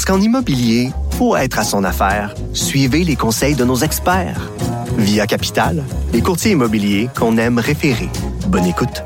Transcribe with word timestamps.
Parce 0.00 0.16
qu'en 0.16 0.24
immobilier, 0.24 0.92
pour 1.18 1.36
être 1.36 1.58
à 1.58 1.62
son 1.62 1.84
affaire, 1.84 2.34
suivez 2.54 3.04
les 3.04 3.16
conseils 3.16 3.54
de 3.54 3.66
nos 3.66 3.76
experts. 3.76 4.50
Via 4.96 5.26
Capital, 5.26 5.84
les 6.14 6.22
courtiers 6.22 6.52
immobiliers 6.52 7.10
qu'on 7.14 7.36
aime 7.36 7.58
référer. 7.58 8.08
Bonne 8.46 8.64
écoute. 8.64 9.04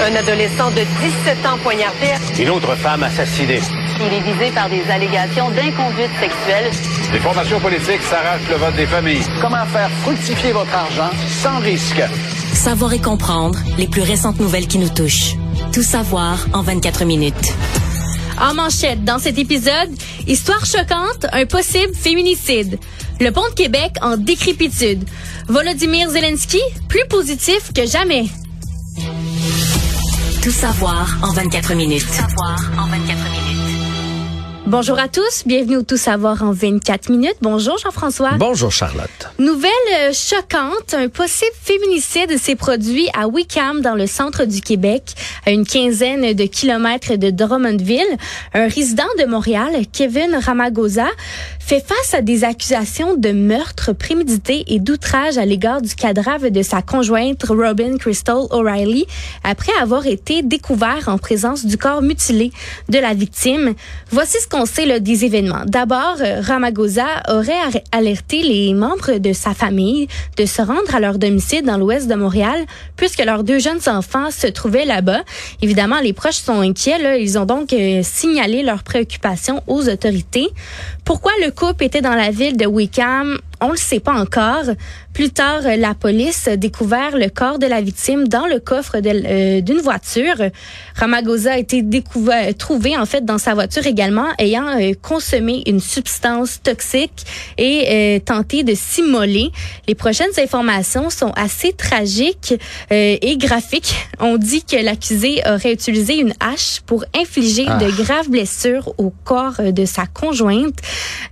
Un 0.00 0.14
adolescent 0.16 0.70
de 0.70 0.80
17 1.26 1.46
ans 1.46 1.58
poignardé. 1.62 2.14
Une 2.38 2.48
autre 2.48 2.74
femme 2.76 3.02
assassinée. 3.02 3.60
Il 4.00 4.14
est 4.14 4.32
visé 4.32 4.50
par 4.54 4.70
des 4.70 4.90
allégations 4.90 5.50
d'inconduite 5.50 6.08
sexuelle. 6.18 6.70
Les 7.12 7.20
formations 7.20 7.60
politiques 7.60 8.02
s'arrachent 8.08 8.48
le 8.48 8.56
vote 8.56 8.76
des 8.76 8.86
familles. 8.86 9.22
Comment 9.42 9.66
faire 9.66 9.90
fructifier 10.02 10.52
votre 10.52 10.74
argent 10.74 11.10
sans 11.42 11.58
risque? 11.58 12.02
Savoir 12.54 12.94
et 12.94 13.02
comprendre 13.02 13.58
les 13.76 13.86
plus 13.86 14.00
récentes 14.00 14.40
nouvelles 14.40 14.66
qui 14.66 14.78
nous 14.78 14.88
touchent. 14.88 15.34
Tout 15.74 15.82
savoir 15.82 16.46
en 16.54 16.62
24 16.62 17.04
minutes. 17.04 17.52
En 18.40 18.54
manchette, 18.54 19.04
dans 19.04 19.18
cet 19.18 19.38
épisode, 19.38 19.90
histoire 20.26 20.64
choquante, 20.66 21.26
un 21.32 21.46
possible 21.46 21.94
féminicide. 21.94 22.78
Le 23.20 23.30
pont 23.30 23.48
de 23.48 23.54
Québec 23.54 23.92
en 24.02 24.16
décrépitude. 24.16 25.04
Volodymyr 25.48 26.10
Zelensky, 26.10 26.60
plus 26.88 27.06
positif 27.08 27.72
que 27.72 27.86
jamais. 27.86 28.26
Tout 30.42 30.50
savoir 30.50 31.16
en 31.22 31.32
24 31.32 31.74
minutes. 31.74 32.04
Tout 32.06 32.12
savoir 32.12 32.58
en 32.78 32.86
24 32.88 33.30
minutes. 33.30 33.43
Bonjour 34.66 34.98
à 34.98 35.08
tous, 35.08 35.42
bienvenue 35.44 35.76
au 35.76 35.82
Tout 35.82 35.98
savoir 35.98 36.42
en 36.42 36.50
24 36.50 37.10
minutes. 37.10 37.36
Bonjour 37.42 37.76
Jean-François. 37.76 38.30
Bonjour 38.38 38.72
Charlotte. 38.72 39.28
Nouvelle 39.38 39.70
euh, 40.00 40.12
choquante, 40.14 40.94
un 40.94 41.08
possible 41.08 41.52
féminicide 41.62 42.38
s'est 42.38 42.56
produit 42.56 43.06
à 43.12 43.28
Wickham 43.28 43.82
dans 43.82 43.94
le 43.94 44.06
centre 44.06 44.46
du 44.46 44.62
Québec, 44.62 45.14
à 45.44 45.50
une 45.50 45.66
quinzaine 45.66 46.32
de 46.32 46.44
kilomètres 46.44 47.16
de 47.16 47.28
Drummondville. 47.28 48.16
Un 48.54 48.66
résident 48.66 49.04
de 49.18 49.26
Montréal, 49.26 49.70
Kevin 49.92 50.34
Ramagosa, 50.34 51.08
fait 51.64 51.80
face 51.80 52.12
à 52.12 52.20
des 52.20 52.44
accusations 52.44 53.16
de 53.16 53.30
meurtre 53.30 53.94
prémédité 53.94 54.64
et 54.66 54.80
d'outrage 54.80 55.38
à 55.38 55.46
l'égard 55.46 55.80
du 55.80 55.94
cadavre 55.94 56.50
de 56.50 56.60
sa 56.60 56.82
conjointe 56.82 57.42
Robin 57.48 57.96
Crystal 57.96 58.42
O'Reilly 58.50 59.06
après 59.44 59.72
avoir 59.80 60.06
été 60.06 60.42
découvert 60.42 61.08
en 61.08 61.16
présence 61.16 61.64
du 61.64 61.78
corps 61.78 62.02
mutilé 62.02 62.52
de 62.90 62.98
la 62.98 63.14
victime. 63.14 63.72
Voici 64.10 64.36
ce 64.42 64.46
qu'on 64.46 64.66
sait 64.66 64.84
là, 64.84 65.00
des 65.00 65.24
événements. 65.24 65.62
D'abord, 65.64 66.16
euh, 66.20 66.42
Ramagosa 66.42 67.06
aurait 67.30 67.80
alerté 67.92 68.42
les 68.42 68.74
membres 68.74 69.16
de 69.16 69.32
sa 69.32 69.54
famille 69.54 70.06
de 70.36 70.44
se 70.44 70.60
rendre 70.60 70.94
à 70.94 71.00
leur 71.00 71.18
domicile 71.18 71.62
dans 71.62 71.78
l'ouest 71.78 72.08
de 72.08 72.14
Montréal 72.14 72.60
puisque 72.96 73.24
leurs 73.24 73.42
deux 73.42 73.58
jeunes 73.58 73.80
enfants 73.86 74.30
se 74.30 74.48
trouvaient 74.48 74.84
là-bas. 74.84 75.22
Évidemment, 75.62 76.00
les 76.00 76.12
proches 76.12 76.36
sont 76.36 76.60
inquiets. 76.60 76.98
Là. 76.98 77.16
Ils 77.16 77.38
ont 77.38 77.46
donc 77.46 77.72
euh, 77.72 78.02
signalé 78.02 78.62
leurs 78.62 78.82
préoccupations 78.82 79.62
aux 79.66 79.88
autorités. 79.88 80.50
Pourquoi 81.06 81.32
le 81.42 81.53
couple 81.54 81.84
était 81.84 82.02
dans 82.02 82.14
la 82.14 82.30
ville 82.30 82.56
de 82.56 82.66
Wickham? 82.66 83.38
On 83.60 83.70
le 83.70 83.76
sait 83.76 84.00
pas 84.00 84.12
encore. 84.12 84.64
Plus 85.12 85.30
tard, 85.30 85.62
la 85.78 85.94
police 85.94 86.48
a 86.48 86.56
découvert 86.56 87.16
le 87.16 87.28
corps 87.28 87.58
de 87.58 87.66
la 87.66 87.80
victime 87.80 88.26
dans 88.26 88.46
le 88.46 88.58
coffre 88.58 88.96
euh, 88.96 89.60
d'une 89.60 89.78
voiture. 89.78 90.34
Ramagosa 90.96 91.52
a 91.52 91.58
été 91.58 91.82
découvert, 91.82 92.52
trouvé 92.56 92.96
en 92.96 93.06
fait 93.06 93.24
dans 93.24 93.38
sa 93.38 93.54
voiture 93.54 93.86
également, 93.86 94.26
ayant 94.38 94.66
euh, 94.66 94.92
consommé 95.00 95.62
une 95.66 95.80
substance 95.80 96.60
toxique 96.62 97.24
et 97.58 97.86
euh, 97.88 98.18
tenté 98.18 98.64
de 98.64 98.74
s'immoler. 98.74 99.50
Les 99.86 99.94
prochaines 99.94 100.36
informations 100.38 101.10
sont 101.10 101.32
assez 101.36 101.72
tragiques 101.72 102.54
et 102.90 103.36
graphiques. 103.36 103.94
On 104.18 104.36
dit 104.36 104.64
que 104.64 104.76
l'accusé 104.76 105.42
aurait 105.46 105.72
utilisé 105.72 106.18
une 106.18 106.34
hache 106.40 106.80
pour 106.86 107.04
infliger 107.16 107.66
Ah. 107.68 107.78
de 107.78 107.90
graves 107.90 108.28
blessures 108.28 108.92
au 108.98 109.12
corps 109.24 109.60
de 109.60 109.84
sa 109.84 110.06
conjointe. 110.06 110.78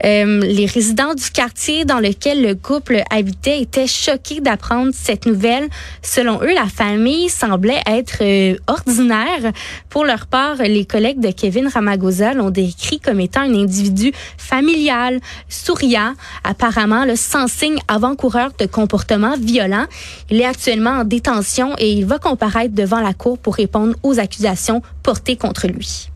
les 0.02 0.66
résidents 0.66 1.14
du 1.14 1.30
quartier 1.30 1.84
dans 1.84 1.98
lequel 2.12 2.42
le 2.42 2.54
couple 2.54 3.02
habitait 3.10 3.60
étaient 3.60 3.86
choqués 3.86 4.40
d'apprendre 4.40 4.92
cette 4.94 5.26
nouvelle. 5.26 5.68
Selon 6.02 6.40
eux, 6.42 6.54
la 6.54 6.66
famille 6.66 7.28
semblait 7.28 7.82
être 7.86 8.18
euh, 8.20 8.56
ordinaire. 8.66 9.52
Pour 9.88 10.04
leur 10.04 10.26
part, 10.26 10.56
les 10.56 10.84
collègues 10.84 11.20
de 11.20 11.30
Kevin 11.30 11.68
Ramagosa 11.68 12.34
l'ont 12.34 12.50
décrit 12.50 13.00
comme 13.00 13.20
étant 13.20 13.40
un 13.40 13.54
individu 13.54 14.12
familial, 14.36 15.20
souriant, 15.48 16.14
apparemment 16.44 17.04
là, 17.04 17.16
sans 17.16 17.48
signe 17.48 17.78
avant-coureur 17.88 18.50
de 18.58 18.66
comportement 18.66 19.36
violent. 19.36 19.86
Il 20.30 20.40
est 20.40 20.44
actuellement 20.44 20.90
en 21.00 21.04
détention 21.04 21.74
et 21.78 21.92
il 21.92 22.04
va 22.04 22.18
comparaître 22.18 22.74
devant 22.74 23.00
la 23.00 23.14
cour 23.14 23.38
pour 23.38 23.54
répondre 23.54 23.94
aux 24.02 24.18
accusations 24.18 24.82
portées 25.02 25.36
contre 25.36 25.66
lui. 25.66 26.08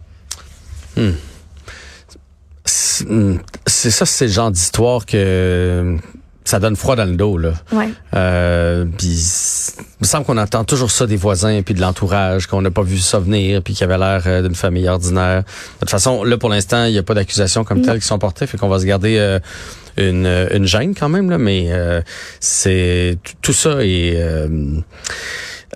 Hmm, 0.97 1.13
c'est 2.67 3.91
ça, 3.91 4.07
c'est 4.07 4.27
le 4.27 4.33
genre 4.33 4.51
d'histoire 4.51 5.07
que 5.07 5.97
ça 6.45 6.61
donne 6.61 6.77
froid 6.77 6.95
dans 6.95 7.05
le 7.05 7.17
dos 7.17 7.39
là. 7.39 7.55
Ouais. 7.73 7.89
Euh, 8.15 8.85
puis 8.97 9.09
il 9.09 10.01
me 10.01 10.07
semble 10.07 10.25
qu'on 10.25 10.39
entend 10.39 10.65
toujours 10.65 10.93
ça 10.93 11.07
des 11.07 11.17
voisins 11.17 11.63
puis 11.63 11.75
de 11.75 11.81
l'entourage, 11.81 12.47
qu'on 12.47 12.63
n'a 12.63 12.71
pas 12.71 12.83
vu 12.83 12.99
ça 12.99 13.19
venir 13.19 13.63
puis 13.63 13.75
qu'il 13.75 13.85
avait 13.85 13.99
l'air 13.99 14.23
euh, 14.27 14.43
d'une 14.43 14.55
famille 14.55 14.89
ordinaire. 14.89 15.43
De 15.43 15.81
toute 15.81 15.91
façon, 15.91 16.23
là 16.23 16.39
pour 16.39 16.49
l'instant, 16.49 16.85
il 16.85 16.93
n'y 16.93 16.99
a 16.99 17.03
pas 17.03 17.15
d'accusations 17.15 17.65
comme 17.65 17.83
telles 17.83 18.01
qui 18.01 18.07
sont 18.07 18.19
portées, 18.19 18.47
fait 18.47 18.59
qu'on 18.59 18.69
va 18.69 18.79
se 18.79 18.85
garder 18.85 19.17
euh, 19.19 19.41
une, 19.97 20.27
une 20.53 20.67
gêne 20.67 20.95
quand 20.95 21.09
même 21.09 21.31
là, 21.31 21.39
mais 21.39 21.67
euh, 21.71 22.01
c'est 22.39 23.19
tout 23.43 23.53
ça 23.53 23.79
est 23.81 24.17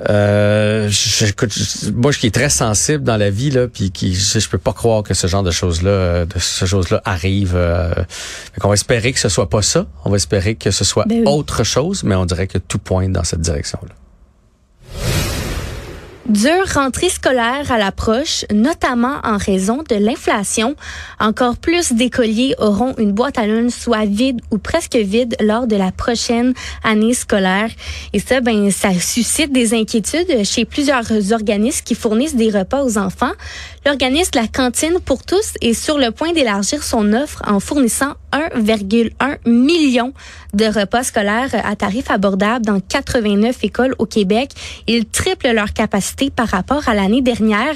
euh, 0.09 0.89
je- 0.89 1.27
écoute, 1.27 1.53
je- 1.53 1.91
moi, 1.91 2.13
qui 2.13 2.27
est 2.27 2.35
très 2.35 2.49
sensible 2.49 3.05
dans 3.05 3.17
la 3.17 3.29
vie 3.31 3.51
là, 3.51 3.69
puis 3.69 3.91
qui, 3.91 4.15
je, 4.15 4.39
je 4.39 4.49
peux 4.49 4.59
pas 4.59 4.73
croire 4.73 5.03
que 5.03 5.13
ce 5.15 5.27
genre 5.27 5.43
de 5.43 5.51
choses 5.51 5.83
là, 5.83 6.25
de 6.25 6.39
ce 6.39 6.65
choses-là 6.65 7.03
arrive. 7.05 7.53
Euh, 7.55 7.93
on 8.63 8.69
va 8.69 8.75
espérer 8.75 9.13
que 9.13 9.19
ce 9.21 9.29
soit 9.29 9.51
pas 9.51 9.63
ça. 9.63 9.87
On 10.05 10.11
va 10.11 10.17
espérer 10.17 10.55
que 10.55 10.71
ce 10.71 10.85
soit 10.85 11.05
Ben 11.07 11.19
oui. 11.19 11.25
autre 11.27 11.65
chose, 11.65 12.03
mais 12.05 12.15
on 12.15 12.25
dirait 12.25 12.47
que 12.47 12.59
tout 12.59 12.79
pointe 12.79 13.13
dans 13.13 13.25
cette 13.25 13.41
direction-là. 13.43 13.95
Dure 16.31 16.75
rentrée 16.75 17.09
scolaire 17.09 17.73
à 17.73 17.79
l'approche, 17.79 18.45
notamment 18.55 19.17
en 19.25 19.37
raison 19.37 19.83
de 19.89 19.97
l'inflation. 19.97 20.77
Encore 21.19 21.57
plus 21.57 21.93
d'écoliers 21.93 22.55
auront 22.59 22.95
une 22.99 23.11
boîte 23.11 23.37
à 23.37 23.49
lunch 23.49 23.73
soit 23.73 24.05
vide 24.05 24.41
ou 24.53 24.59
presque 24.59 24.95
vide 24.95 25.35
lors 25.41 25.67
de 25.67 25.75
la 25.75 25.91
prochaine 25.91 26.55
année 26.85 27.15
scolaire. 27.15 27.71
Et 28.13 28.21
ça, 28.21 28.41
ben, 28.41 28.71
ça 28.71 28.93
suscite 28.95 29.51
des 29.53 29.75
inquiétudes 29.75 30.45
chez 30.45 30.65
plusieurs 30.65 31.33
organismes 31.33 31.83
qui 31.85 31.97
fournissent 31.97 32.37
des 32.37 32.51
repas 32.51 32.85
aux 32.85 32.97
enfants. 32.97 33.33
L'organisme 33.85 34.31
La 34.37 34.47
Cantine 34.47 35.01
pour 35.05 35.25
tous 35.25 35.55
est 35.63 35.75
sur 35.75 35.99
le 35.99 36.13
point 36.13 36.33
d'élargir 36.33 36.85
son 36.85 37.13
offre 37.13 37.43
en 37.45 37.59
fournissant 37.59 38.15
1,1 38.33 39.39
million 39.47 40.13
de 40.55 40.67
repas 40.67 41.03
scolaires 41.03 41.51
à 41.65 41.75
tarif 41.75 42.09
abordable 42.09 42.65
dans 42.65 42.79
89 42.79 43.65
écoles 43.65 43.97
au 43.99 44.07
Québec. 44.07 44.53
Ils 44.87 45.07
triplent 45.07 45.53
leur 45.53 45.73
capacité 45.73 46.20
par 46.29 46.49
rapport 46.49 46.87
à 46.89 46.95
l'année 46.95 47.23
dernière. 47.23 47.75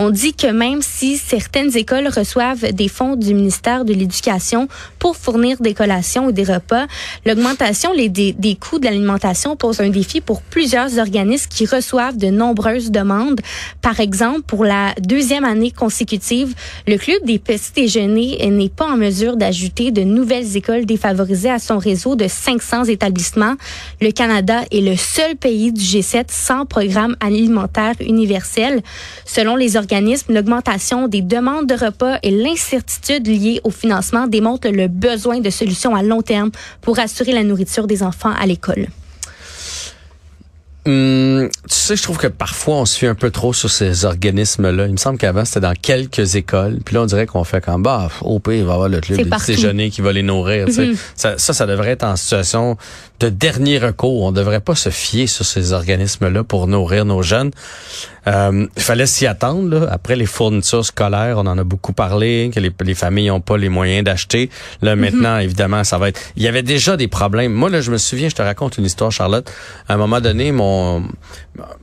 On 0.00 0.10
dit 0.10 0.34
que 0.34 0.48
même 0.48 0.82
si 0.82 1.18
certaines 1.18 1.76
écoles 1.76 2.08
reçoivent 2.08 2.72
des 2.72 2.88
fonds 2.88 3.14
du 3.14 3.34
ministère 3.34 3.84
de 3.84 3.92
l'Éducation 3.92 4.66
pour 4.98 5.16
fournir 5.16 5.58
des 5.60 5.74
collations 5.74 6.26
ou 6.26 6.32
des 6.32 6.42
repas, 6.42 6.86
l'augmentation 7.24 7.94
des, 7.94 8.32
des 8.32 8.56
coûts 8.56 8.80
de 8.80 8.86
l'alimentation 8.86 9.54
pose 9.54 9.80
un 9.80 9.90
défi 9.90 10.20
pour 10.20 10.42
plusieurs 10.42 10.98
organismes 10.98 11.48
qui 11.48 11.66
reçoivent 11.66 12.16
de 12.16 12.28
nombreuses 12.28 12.90
demandes. 12.90 13.40
Par 13.82 14.00
exemple, 14.00 14.42
pour 14.42 14.64
la 14.64 14.94
deuxième 14.98 15.44
année 15.44 15.70
consécutive, 15.70 16.54
le 16.88 16.96
Club 16.96 17.24
des 17.24 17.38
petits 17.38 17.72
déjeuners 17.76 18.50
n'est 18.50 18.70
pas 18.70 18.86
en 18.86 18.96
mesure 18.96 19.36
d'ajouter 19.36 19.90
de 19.90 20.02
nouvelles 20.02 20.56
écoles 20.56 20.86
défavorisées 20.86 21.50
à 21.50 21.58
son 21.58 21.78
réseau 21.78 22.16
de 22.16 22.26
500 22.26 22.84
établissements. 22.84 23.54
Le 24.00 24.10
Canada 24.10 24.62
est 24.70 24.80
le 24.80 24.96
seul 24.96 25.36
pays 25.36 25.70
du 25.70 25.82
G7 25.82 26.24
sans 26.28 26.64
programme 26.64 27.16
alimentaire 27.20 27.73
universel. 28.00 28.82
Selon 29.24 29.56
les 29.56 29.76
organismes, 29.76 30.34
l'augmentation 30.34 31.08
des 31.08 31.22
demandes 31.22 31.66
de 31.66 31.74
repas 31.74 32.18
et 32.22 32.30
l'incertitude 32.30 33.26
liée 33.26 33.60
au 33.64 33.70
financement 33.70 34.26
démontrent 34.26 34.68
le 34.68 34.88
besoin 34.88 35.40
de 35.40 35.50
solutions 35.50 35.94
à 35.94 36.02
long 36.02 36.22
terme 36.22 36.50
pour 36.80 36.98
assurer 36.98 37.32
la 37.32 37.44
nourriture 37.44 37.86
des 37.86 38.02
enfants 38.02 38.32
à 38.38 38.46
l'école. 38.46 38.88
Hum, 40.86 41.48
tu 41.66 41.74
sais, 41.74 41.96
je 41.96 42.02
trouve 42.02 42.18
que 42.18 42.26
parfois 42.26 42.76
on 42.76 42.84
se 42.84 42.98
fie 42.98 43.06
un 43.06 43.14
peu 43.14 43.30
trop 43.30 43.54
sur 43.54 43.70
ces 43.70 44.04
organismes-là. 44.04 44.84
Il 44.84 44.92
me 44.92 44.98
semble 44.98 45.16
qu'avant 45.16 45.46
c'était 45.46 45.60
dans 45.60 45.72
quelques 45.72 46.34
écoles, 46.34 46.80
puis 46.84 46.94
là 46.94 47.02
on 47.02 47.06
dirait 47.06 47.24
qu'on 47.24 47.42
fait 47.42 47.64
comme 47.64 47.82
bah 47.82 48.10
au 48.20 48.38
pire 48.38 48.52
il 48.52 48.64
va 48.64 48.72
y 48.72 48.74
avoir 48.74 48.88
le 48.90 49.00
club 49.00 49.18
des 49.18 49.30
déjeuners 49.46 49.88
qui 49.88 50.02
va 50.02 50.12
les 50.12 50.22
nourrir. 50.22 50.66
tu 50.66 50.72
sais. 50.74 50.86
Mhm. 50.88 50.96
ça, 51.14 51.38
ça, 51.38 51.54
ça 51.54 51.64
devrait 51.66 51.92
être 51.92 52.04
en 52.04 52.16
situation 52.16 52.76
de 53.20 53.28
dernier 53.28 53.78
recours. 53.78 54.22
On 54.22 54.32
devrait 54.32 54.60
pas 54.60 54.74
se 54.74 54.90
fier 54.90 55.26
sur 55.26 55.44
ces 55.44 55.72
organismes-là 55.72 56.44
pour 56.44 56.66
nourrir 56.66 57.04
nos 57.04 57.22
jeunes. 57.22 57.50
Euh, 58.26 58.66
Il 58.76 58.82
fallait 58.82 59.06
s'y 59.06 59.26
attendre. 59.26 59.68
Là. 59.68 59.88
Après 59.90 60.16
les 60.16 60.26
fournitures 60.26 60.84
scolaires, 60.84 61.36
on 61.38 61.46
en 61.46 61.56
a 61.58 61.64
beaucoup 61.64 61.92
parlé, 61.92 62.50
que 62.52 62.60
les, 62.60 62.72
les 62.82 62.94
familles 62.94 63.28
n'ont 63.28 63.40
pas 63.40 63.56
les 63.56 63.68
moyens 63.68 64.04
d'acheter. 64.04 64.50
Là, 64.82 64.96
maintenant, 64.96 65.38
évidemment, 65.38 65.84
ça 65.84 65.98
va 65.98 66.08
être... 66.08 66.20
Il 66.36 66.42
y 66.42 66.48
avait 66.48 66.62
déjà 66.62 66.96
des 66.96 67.08
problèmes. 67.08 67.52
Moi, 67.52 67.70
là, 67.70 67.80
je 67.80 67.90
me 67.90 67.98
souviens, 67.98 68.28
je 68.28 68.34
te 68.34 68.42
raconte 68.42 68.78
une 68.78 68.84
histoire, 68.84 69.12
Charlotte. 69.12 69.50
À 69.88 69.94
un 69.94 69.96
moment 69.96 70.20
donné, 70.20 70.52
mon 70.52 71.04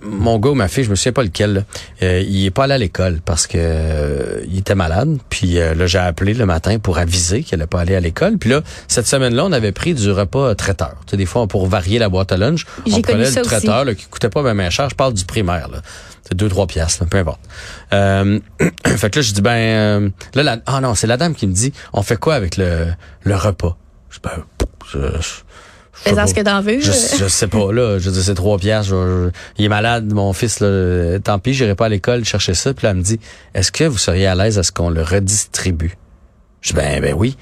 mon 0.01 0.37
gars 0.39 0.49
ou 0.49 0.53
ma 0.53 0.67
fille, 0.67 0.83
je 0.83 0.89
me 0.89 0.95
souviens 0.95 1.13
pas 1.13 1.23
lequel, 1.23 1.53
là, 1.53 1.61
euh, 2.03 2.23
il 2.27 2.45
est 2.45 2.51
pas 2.51 2.65
allé 2.65 2.73
à 2.73 2.77
l'école 2.77 3.19
parce 3.23 3.47
que 3.47 3.57
euh, 3.57 4.41
il 4.47 4.59
était 4.59 4.75
malade. 4.75 5.17
Puis 5.29 5.59
euh, 5.59 5.73
là, 5.73 5.87
j'ai 5.87 5.97
appelé 5.97 6.33
le 6.33 6.45
matin 6.45 6.77
pour 6.79 6.97
aviser 6.97 7.43
qu'il 7.43 7.55
allait 7.55 7.67
pas 7.67 7.79
aller 7.81 7.95
à 7.95 7.99
l'école. 7.99 8.37
Puis 8.37 8.49
là, 8.49 8.61
cette 8.87 9.07
semaine-là, 9.07 9.45
on 9.45 9.51
avait 9.51 9.71
pris 9.71 9.93
du 9.93 10.11
repas 10.11 10.49
euh, 10.49 10.53
traiteur. 10.55 10.95
Tu 11.05 11.11
sais, 11.11 11.17
des 11.17 11.25
fois, 11.25 11.47
pour 11.47 11.67
varier 11.67 11.99
la 11.99 12.09
boîte 12.09 12.31
à 12.31 12.37
lunch, 12.37 12.65
on 12.91 13.01
prenait 13.01 13.23
le 13.25 13.31
traiteur 13.43 13.85
là, 13.85 13.95
qui 13.95 14.05
coûtait 14.07 14.29
pas 14.29 14.41
même 14.41 14.69
cher. 14.71 14.89
Je 14.89 14.95
parle 14.95 15.13
du 15.13 15.23
primaire. 15.25 15.69
Là. 15.69 15.81
C'est 16.23 16.35
deux, 16.35 16.49
trois 16.49 16.67
piastres, 16.67 17.03
là, 17.03 17.07
peu 17.09 17.17
importe. 17.17 17.39
Euh, 17.93 18.39
fait 18.85 19.09
que 19.09 19.19
là, 19.19 19.21
je 19.21 19.33
dis, 19.33 19.41
ben, 19.41 19.51
euh, 19.51 20.09
là, 20.35 20.43
la, 20.43 20.57
ah 20.65 20.81
non, 20.81 20.95
c'est 20.95 21.07
la 21.07 21.17
dame 21.17 21.33
qui 21.33 21.47
me 21.47 21.53
dit, 21.53 21.73
on 21.93 22.01
fait 22.03 22.17
quoi 22.17 22.35
avec 22.35 22.57
le, 22.57 22.87
le 23.23 23.35
repas? 23.35 23.77
Je 24.09 24.15
dis, 24.17 24.21
ben, 24.23 24.43
je, 24.91 24.99
je- 24.99 25.41
Fais-en 26.03 26.25
ce 26.27 26.33
que 26.33 26.41
t'en 26.41 26.61
veux. 26.61 26.79
Je, 26.79 26.91
je 27.19 27.27
sais 27.27 27.47
pas, 27.47 27.71
là. 27.71 27.99
Je 27.99 28.09
dis, 28.09 28.23
c'est 28.23 28.33
trois 28.33 28.57
piastres. 28.57 28.89
je- 28.91 28.95
je- 29.27 29.29
il 29.57 29.65
est 29.65 29.69
malade, 29.69 30.11
mon 30.11 30.33
fils, 30.33 30.59
là. 30.59 31.19
Tant 31.19 31.37
pis, 31.39 31.53
j'irai 31.53 31.75
pas 31.75 31.85
à 31.85 31.89
l'école 31.89 32.25
chercher 32.25 32.53
ça. 32.55 32.73
Puis 32.73 32.85
là, 32.85 32.91
elle 32.91 32.97
me 32.97 33.03
dit, 33.03 33.19
est-ce 33.53 33.71
que 33.71 33.83
vous 33.83 33.97
seriez 33.97 34.25
à 34.27 34.35
l'aise 34.35 34.57
à 34.57 34.63
ce 34.63 34.71
qu'on 34.71 34.89
le 34.89 35.03
redistribue? 35.03 35.95
Je 36.61 36.69
dis, 36.69 36.75
ben, 36.75 37.01
ben 37.01 37.13
oui. 37.15 37.37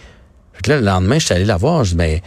Que 0.63 0.71
là, 0.71 0.77
le 0.79 0.85
lendemain, 0.85 1.19
je 1.19 1.25
suis 1.25 1.33
allé 1.33 1.45
la 1.45 1.55
voir. 1.57 1.83
Je 1.85 1.91
dis, 1.91 1.95
ben, 1.95 2.19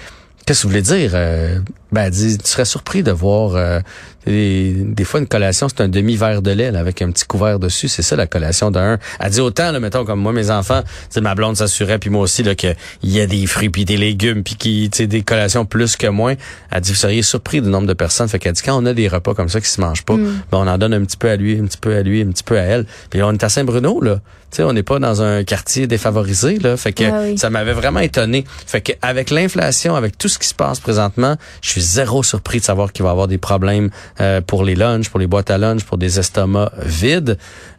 qu'est-ce 0.46 0.60
que 0.62 0.66
vous 0.66 0.70
voulez 0.70 0.82
dire? 0.82 1.10
Euh, 1.14 1.58
ben, 1.92 2.04
elle 2.04 2.10
dit, 2.10 2.38
tu 2.38 2.48
serais 2.48 2.64
surpris 2.64 3.02
de 3.02 3.12
voir, 3.12 3.54
euh, 3.54 3.80
des, 4.26 4.72
des 4.74 5.04
fois, 5.04 5.20
une 5.20 5.26
collation, 5.26 5.68
c'est 5.68 5.82
un 5.82 5.88
demi-verre 5.88 6.42
de 6.42 6.50
lait, 6.50 6.70
là, 6.70 6.80
avec 6.80 7.02
un 7.02 7.10
petit 7.10 7.24
couvert 7.24 7.58
dessus. 7.58 7.88
C'est 7.88 8.02
ça, 8.02 8.16
la 8.16 8.26
collation 8.26 8.70
d'un. 8.70 8.98
Elle 9.20 9.30
dit 9.30 9.40
autant, 9.40 9.72
là, 9.72 9.80
mettons, 9.80 10.04
comme 10.04 10.20
moi, 10.20 10.32
mes 10.32 10.50
enfants, 10.50 10.82
ma 11.20 11.34
blonde 11.34 11.56
s'assurait, 11.56 11.98
puis 11.98 12.10
moi 12.10 12.22
aussi, 12.22 12.42
là, 12.42 12.54
qu'il 12.54 12.76
y 13.02 13.20
a 13.20 13.26
des 13.26 13.46
fruits 13.46 13.70
puis 13.70 13.84
des 13.84 13.96
légumes, 13.96 14.42
puis 14.42 14.54
qui, 14.54 14.88
tu 14.90 14.98
sais, 14.98 15.06
des 15.06 15.22
collations 15.22 15.64
plus 15.64 15.96
que 15.96 16.06
moins. 16.06 16.34
Elle 16.70 16.80
dit, 16.80 16.90
vous 16.90 16.96
seriez 16.96 17.22
surpris 17.22 17.60
du 17.60 17.68
nombre 17.68 17.86
de 17.86 17.94
personnes. 17.94 18.28
Fait 18.28 18.38
qu'elle 18.38 18.52
dit, 18.54 18.62
quand 18.64 18.80
on 18.80 18.86
a 18.86 18.94
des 18.94 19.08
repas 19.08 19.34
comme 19.34 19.48
ça 19.48 19.60
qui 19.60 19.68
se 19.68 19.80
mangent 19.80 20.04
pas, 20.04 20.16
ben, 20.16 20.34
on 20.52 20.66
en 20.66 20.78
donne 20.78 20.94
un 20.94 21.04
petit 21.04 21.16
peu 21.16 21.28
à 21.28 21.36
lui, 21.36 21.58
un 21.58 21.64
petit 21.64 21.78
peu 21.78 21.94
à 21.94 22.02
lui, 22.02 22.22
un 22.22 22.30
petit 22.30 22.44
peu 22.44 22.58
à 22.58 22.62
elle. 22.62 22.86
Puis 23.10 23.22
on 23.22 23.32
est 23.32 23.44
à 23.44 23.48
Saint-Bruno, 23.48 24.00
là. 24.00 24.20
Tu 24.50 24.56
sais, 24.56 24.62
on 24.64 24.74
n'est 24.74 24.82
pas 24.82 24.98
dans 24.98 25.22
un 25.22 25.44
quartier 25.44 25.86
défavorisé, 25.86 26.58
là. 26.58 26.76
Fait 26.76 26.92
que 26.92 27.04
Ah 27.04 27.20
oui. 27.22 27.38
ça 27.38 27.48
m'avait 27.48 27.72
vraiment 27.72 28.00
étonné. 28.00 28.44
Fait 28.66 28.82
que 28.82 28.92
avec 29.00 29.30
l'inflation, 29.30 29.96
avec 29.96 30.18
tout 30.18 30.28
ce 30.28 30.38
qui 30.38 30.46
se 30.46 30.54
passe 30.54 30.78
présentement, 30.78 31.36
je 31.62 31.70
suis 31.70 31.80
zéro 31.82 32.22
surpris 32.22 32.60
de 32.60 32.64
savoir 32.64 32.92
qu'il 32.92 33.02
va 33.02 33.10
y 33.10 33.12
avoir 33.12 33.28
des 33.28 33.38
problèmes 33.38 33.90
euh, 34.20 34.40
pour 34.40 34.64
les 34.64 34.74
lunchs, 34.74 35.08
pour 35.08 35.20
les 35.20 35.26
boîtes 35.26 35.50
à 35.50 35.58
lunch, 35.58 35.84
pour 35.84 35.98
des 35.98 36.18
estomacs 36.18 36.72
vides. 36.84 37.36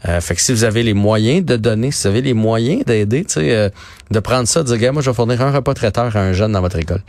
Euh, 0.07 0.21
fait 0.21 0.35
que 0.35 0.41
si 0.41 0.51
vous 0.51 0.63
avez 0.63 0.83
les 0.83 0.93
moyens 0.93 1.43
de 1.45 1.55
donner, 1.55 1.91
si 1.91 2.03
vous 2.03 2.07
avez 2.07 2.21
les 2.21 2.33
moyens 2.33 2.85
d'aider, 2.85 3.25
tu 3.25 3.33
sais, 3.33 3.55
euh, 3.55 3.69
de 4.11 4.19
prendre 4.19 4.47
ça, 4.47 4.61
de 4.61 4.67
dire, 4.67 4.77
Gars, 4.77 4.91
moi, 4.91 5.01
je 5.01 5.09
vais 5.09 5.15
fournir 5.15 5.41
un 5.41 5.51
repas 5.51 5.73
traiteur 5.73 6.15
à 6.15 6.19
un 6.19 6.33
jeune 6.33 6.51
dans 6.51 6.61
votre 6.61 6.77
école. 6.77 7.01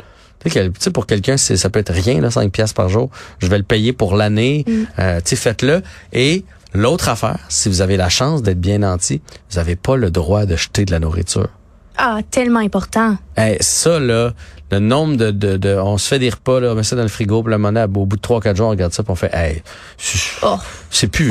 Tu 0.44 0.50
sais, 0.78 0.90
pour 0.90 1.06
quelqu'un, 1.06 1.36
ça 1.36 1.70
peut 1.70 1.78
être 1.78 1.92
rien, 1.92 2.20
là, 2.20 2.30
5 2.30 2.52
piastres 2.52 2.74
par 2.74 2.88
jour. 2.88 3.10
Je 3.38 3.46
vais 3.46 3.58
le 3.58 3.64
payer 3.64 3.92
pour 3.92 4.14
l'année. 4.14 4.64
Euh, 4.98 5.20
tu 5.20 5.30
sais, 5.30 5.36
faites-le. 5.36 5.82
Et 6.12 6.44
l'autre 6.74 7.08
affaire, 7.08 7.38
si 7.48 7.68
vous 7.68 7.80
avez 7.80 7.96
la 7.96 8.08
chance 8.08 8.42
d'être 8.42 8.60
bien 8.60 8.78
nanti, 8.78 9.22
vous 9.50 9.56
n'avez 9.56 9.76
pas 9.76 9.96
le 9.96 10.10
droit 10.10 10.44
de 10.44 10.56
jeter 10.56 10.84
de 10.84 10.90
la 10.90 11.00
nourriture. 11.00 11.48
Ah, 11.96 12.20
tellement 12.30 12.60
important. 12.60 13.16
Hey, 13.36 13.56
ça, 13.60 14.00
là, 14.00 14.32
le 14.74 14.80
nombre 14.80 15.16
de, 15.16 15.30
de, 15.30 15.56
de- 15.56 15.76
On 15.76 15.98
se 15.98 16.08
fait 16.08 16.18
des 16.18 16.30
repas, 16.30 16.60
là, 16.60 16.72
on 16.72 16.74
met 16.74 16.82
ça 16.82 16.96
dans 16.96 17.02
le 17.02 17.08
frigo, 17.08 17.42
puis 17.42 17.50
la 17.50 17.58
monnaie, 17.58 17.84
au 17.84 18.06
bout 18.06 18.16
de 18.16 18.20
3-4 18.22 18.56
jours, 18.56 18.66
on 18.66 18.70
regarde 18.70 18.92
ça, 18.92 19.02
puis 19.02 19.12
on 19.12 19.14
fait, 19.14 19.30
hey, 19.32 19.62
c'est- 19.98 20.18
Oh. 20.42 20.56
c'est 20.90 21.06
plus. 21.06 21.28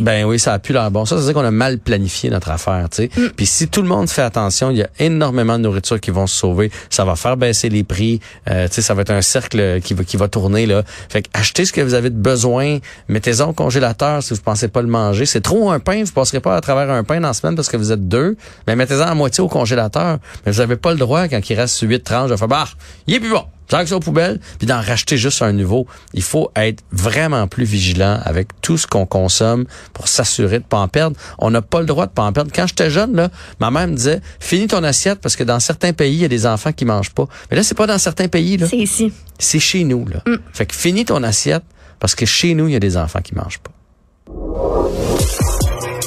Ben 0.00 0.24
oui, 0.24 0.38
ça 0.38 0.52
a 0.54 0.58
plus 0.58 0.72
l'air 0.72 0.90
bon. 0.90 1.04
Ça, 1.04 1.16
c'est 1.18 1.24
dire 1.24 1.34
qu'on 1.34 1.44
a 1.44 1.50
mal 1.50 1.78
planifié 1.78 2.30
notre 2.30 2.50
affaire, 2.50 2.88
tu 2.90 2.96
sais. 2.96 3.10
Mm. 3.16 3.30
Puis 3.36 3.46
si 3.46 3.68
tout 3.68 3.82
le 3.82 3.88
monde 3.88 4.08
fait 4.08 4.22
attention, 4.22 4.70
il 4.70 4.78
y 4.78 4.82
a 4.82 4.88
énormément 4.98 5.58
de 5.58 5.64
nourriture 5.64 6.00
qui 6.00 6.10
vont 6.10 6.26
se 6.26 6.36
sauver. 6.36 6.70
Ça 6.90 7.04
va 7.04 7.16
faire 7.16 7.36
baisser 7.36 7.68
les 7.68 7.84
prix. 7.84 8.20
Euh, 8.50 8.68
tu 8.68 8.74
sais, 8.74 8.82
ça 8.82 8.94
va 8.94 9.02
être 9.02 9.10
un 9.10 9.22
cercle 9.22 9.80
qui 9.82 9.94
va, 9.94 10.04
qui 10.04 10.16
va 10.16 10.28
tourner, 10.28 10.66
là. 10.66 10.82
Fait 11.08 11.22
que 11.22 11.28
achetez 11.34 11.64
ce 11.64 11.72
que 11.72 11.80
vous 11.80 11.94
avez 11.94 12.10
de 12.10 12.16
besoin. 12.16 12.78
Mettez-en 13.08 13.48
au 13.50 13.52
congélateur 13.52 14.22
si 14.22 14.34
vous 14.34 14.40
pensez 14.40 14.68
pas 14.68 14.82
le 14.82 14.88
manger. 14.88 15.26
C'est 15.26 15.40
trop 15.40 15.70
un 15.70 15.80
pain. 15.80 16.02
Vous 16.04 16.12
passerez 16.12 16.40
pas 16.40 16.56
à 16.56 16.60
travers 16.60 16.90
un 16.90 17.04
pain 17.04 17.20
dans 17.20 17.28
la 17.28 17.34
semaine 17.34 17.56
parce 17.56 17.68
que 17.68 17.76
vous 17.76 17.92
êtes 17.92 18.08
deux. 18.08 18.36
Mais 18.66 18.76
mettez-en 18.76 19.00
à 19.06 19.14
moitié 19.14 19.42
au 19.42 19.48
congélateur. 19.48 20.18
Mais 20.46 20.52
vous 20.52 20.60
avez 20.60 20.76
pas 20.76 20.92
le 20.92 20.98
droit, 20.98 21.28
quand 21.28 21.40
il 21.48 21.54
reste 21.54 21.80
huit 21.80 22.02
tranches, 22.04 22.30
de 22.30 22.36
faire, 22.36 22.48
bah, 22.48 22.64
il 23.06 23.14
est 23.14 23.20
plus 23.20 23.30
bon. 23.30 23.44
Ça 23.68 23.96
aux 23.96 24.00
poubelles, 24.00 24.38
puis 24.58 24.68
d'en 24.68 24.80
racheter 24.80 25.16
juste 25.16 25.42
un 25.42 25.52
nouveau. 25.52 25.86
Il 26.12 26.22
faut 26.22 26.50
être 26.54 26.84
vraiment 26.92 27.48
plus 27.48 27.64
vigilant 27.64 28.20
avec 28.22 28.48
tout 28.60 28.78
ce 28.78 28.86
qu'on 28.86 29.04
consomme 29.04 29.64
pour 29.92 30.06
s'assurer 30.06 30.60
de 30.60 30.64
pas 30.64 30.78
en 30.78 30.86
perdre. 30.86 31.16
On 31.38 31.50
n'a 31.50 31.60
pas 31.60 31.80
le 31.80 31.86
droit 31.86 32.06
de 32.06 32.12
pas 32.12 32.22
en 32.22 32.32
perdre. 32.32 32.52
Quand 32.54 32.68
j'étais 32.68 32.90
jeune, 32.90 33.16
là, 33.16 33.30
ma 33.58 33.72
mère 33.72 33.88
me 33.88 33.96
disait, 33.96 34.20
finis 34.38 34.68
ton 34.68 34.84
assiette 34.84 35.20
parce 35.20 35.34
que 35.34 35.42
dans 35.42 35.58
certains 35.58 35.92
pays, 35.92 36.14
il 36.14 36.20
y 36.20 36.24
a 36.24 36.28
des 36.28 36.46
enfants 36.46 36.72
qui 36.72 36.84
mangent 36.84 37.10
pas. 37.10 37.26
Mais 37.50 37.56
là, 37.56 37.64
c'est 37.64 37.74
pas 37.74 37.88
dans 37.88 37.98
certains 37.98 38.28
pays, 38.28 38.58
là. 38.58 38.68
C'est 38.68 38.76
ici. 38.76 39.12
C'est 39.40 39.58
chez 39.58 39.82
nous, 39.82 40.06
là. 40.06 40.22
Fait 40.52 40.66
que 40.66 40.74
finis 40.74 41.04
ton 41.04 41.22
assiette 41.24 41.64
parce 41.98 42.14
que 42.14 42.26
chez 42.26 42.54
nous, 42.54 42.68
il 42.68 42.74
y 42.74 42.76
a 42.76 42.80
des 42.80 42.96
enfants 42.96 43.22
qui 43.22 43.34
mangent 43.34 43.58
pas. 43.58 43.72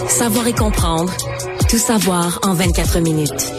Savoir 0.08 0.48
et 0.48 0.54
comprendre. 0.54 1.12
Tout 1.70 1.80
savoir 1.80 2.40
en 2.44 2.54
24 2.54 3.00
minutes. 3.00 3.52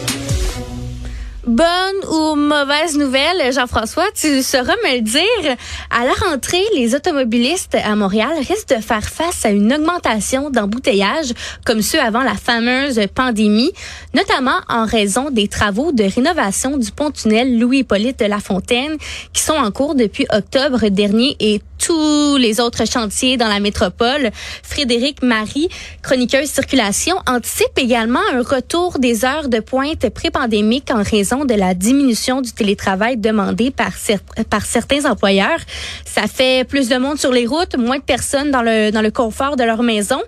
Bonne 1.49 2.05
ou 2.13 2.35
mauvaise 2.35 2.99
nouvelle, 2.99 3.55
Jean-François, 3.55 4.05
tu 4.15 4.43
sauras 4.43 4.75
me 4.85 4.97
le 4.97 5.01
dire. 5.01 5.57
À 5.89 6.05
la 6.05 6.13
rentrée, 6.13 6.63
les 6.75 6.95
automobilistes 6.95 7.75
à 7.75 7.97
Montréal 7.97 8.33
risquent 8.47 8.77
de 8.77 8.83
faire 8.83 9.09
face 9.09 9.47
à 9.47 9.49
une 9.49 9.73
augmentation 9.73 10.51
d'embouteillages 10.51 11.33
comme 11.65 11.81
ceux 11.81 12.01
avant 12.01 12.21
la 12.21 12.35
fameuse 12.35 13.01
pandémie, 13.15 13.73
notamment 14.13 14.59
en 14.69 14.85
raison 14.85 15.31
des 15.31 15.49
travaux 15.49 15.91
de 15.91 16.05
rénovation 16.05 16.77
du 16.77 16.93
pont-tunnel 16.93 17.59
Louis-Hippolyte 17.59 18.19
de 18.19 18.27
la 18.27 18.41
Fontaine 18.41 18.99
qui 19.33 19.41
sont 19.41 19.55
en 19.55 19.71
cours 19.71 19.95
depuis 19.95 20.27
octobre 20.31 20.89
dernier 20.91 21.35
et 21.41 21.63
tous 21.79 22.37
les 22.37 22.61
autres 22.61 22.87
chantiers 22.87 23.37
dans 23.37 23.49
la 23.49 23.61
métropole. 23.61 24.31
Frédéric 24.63 25.23
Marie, 25.23 25.69
chroniqueuse 26.03 26.49
circulation, 26.51 27.17
anticipe 27.27 27.77
également 27.79 28.21
un 28.33 28.43
retour 28.43 28.99
des 28.99 29.25
heures 29.25 29.49
de 29.49 29.61
pointe 29.61 30.09
pré-pandémique 30.11 30.91
en 30.91 31.03
raison 31.03 31.45
de 31.45 31.55
la 31.55 31.75
diminution 31.75 32.41
du 32.41 32.53
télétravail 32.53 33.17
demandé 33.17 33.71
par, 33.71 33.93
cer- 33.93 34.19
par 34.51 34.67
certains 34.67 35.05
employeurs. 35.11 35.59
Ça 36.05 36.27
fait 36.27 36.65
plus 36.69 36.89
de 36.89 36.97
monde 36.97 37.19
sur 37.19 37.33
les 37.33 37.47
routes, 37.47 37.77
moins 37.77 37.99
de 37.99 38.03
personnes 38.03 38.51
dans 38.51 38.63
le, 38.63 38.91
dans 38.91 39.03
le 39.03 39.11
confort 39.11 39.57
de 39.57 39.65
leur 39.65 39.83
maison. 39.83 40.21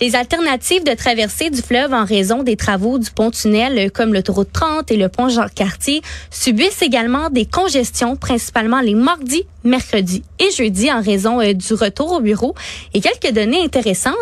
Les 0.00 0.16
alternatives 0.16 0.84
de 0.84 0.94
traversée 0.94 1.50
du 1.50 1.62
fleuve 1.62 1.92
en 1.94 2.04
raison 2.04 2.42
des 2.42 2.56
travaux 2.56 2.98
du 2.98 3.10
pont-tunnel, 3.10 3.90
comme 3.92 4.12
l'autoroute 4.12 4.52
30 4.52 4.90
et 4.90 4.96
le 4.96 5.08
pont 5.08 5.28
Jean-Cartier, 5.28 6.02
subissent 6.30 6.82
également 6.82 7.30
des 7.30 7.46
congestions, 7.46 8.16
principalement 8.16 8.80
les 8.80 8.94
mardis, 8.94 9.44
mercredis 9.64 10.22
et 10.38 10.50
jeudis 10.50 10.90
en 10.96 11.02
raison 11.02 11.40
euh, 11.40 11.52
du 11.52 11.74
retour 11.74 12.12
au 12.12 12.20
bureau. 12.20 12.54
Et 12.94 13.00
quelques 13.00 13.32
données 13.32 13.62
intéressantes. 13.62 14.14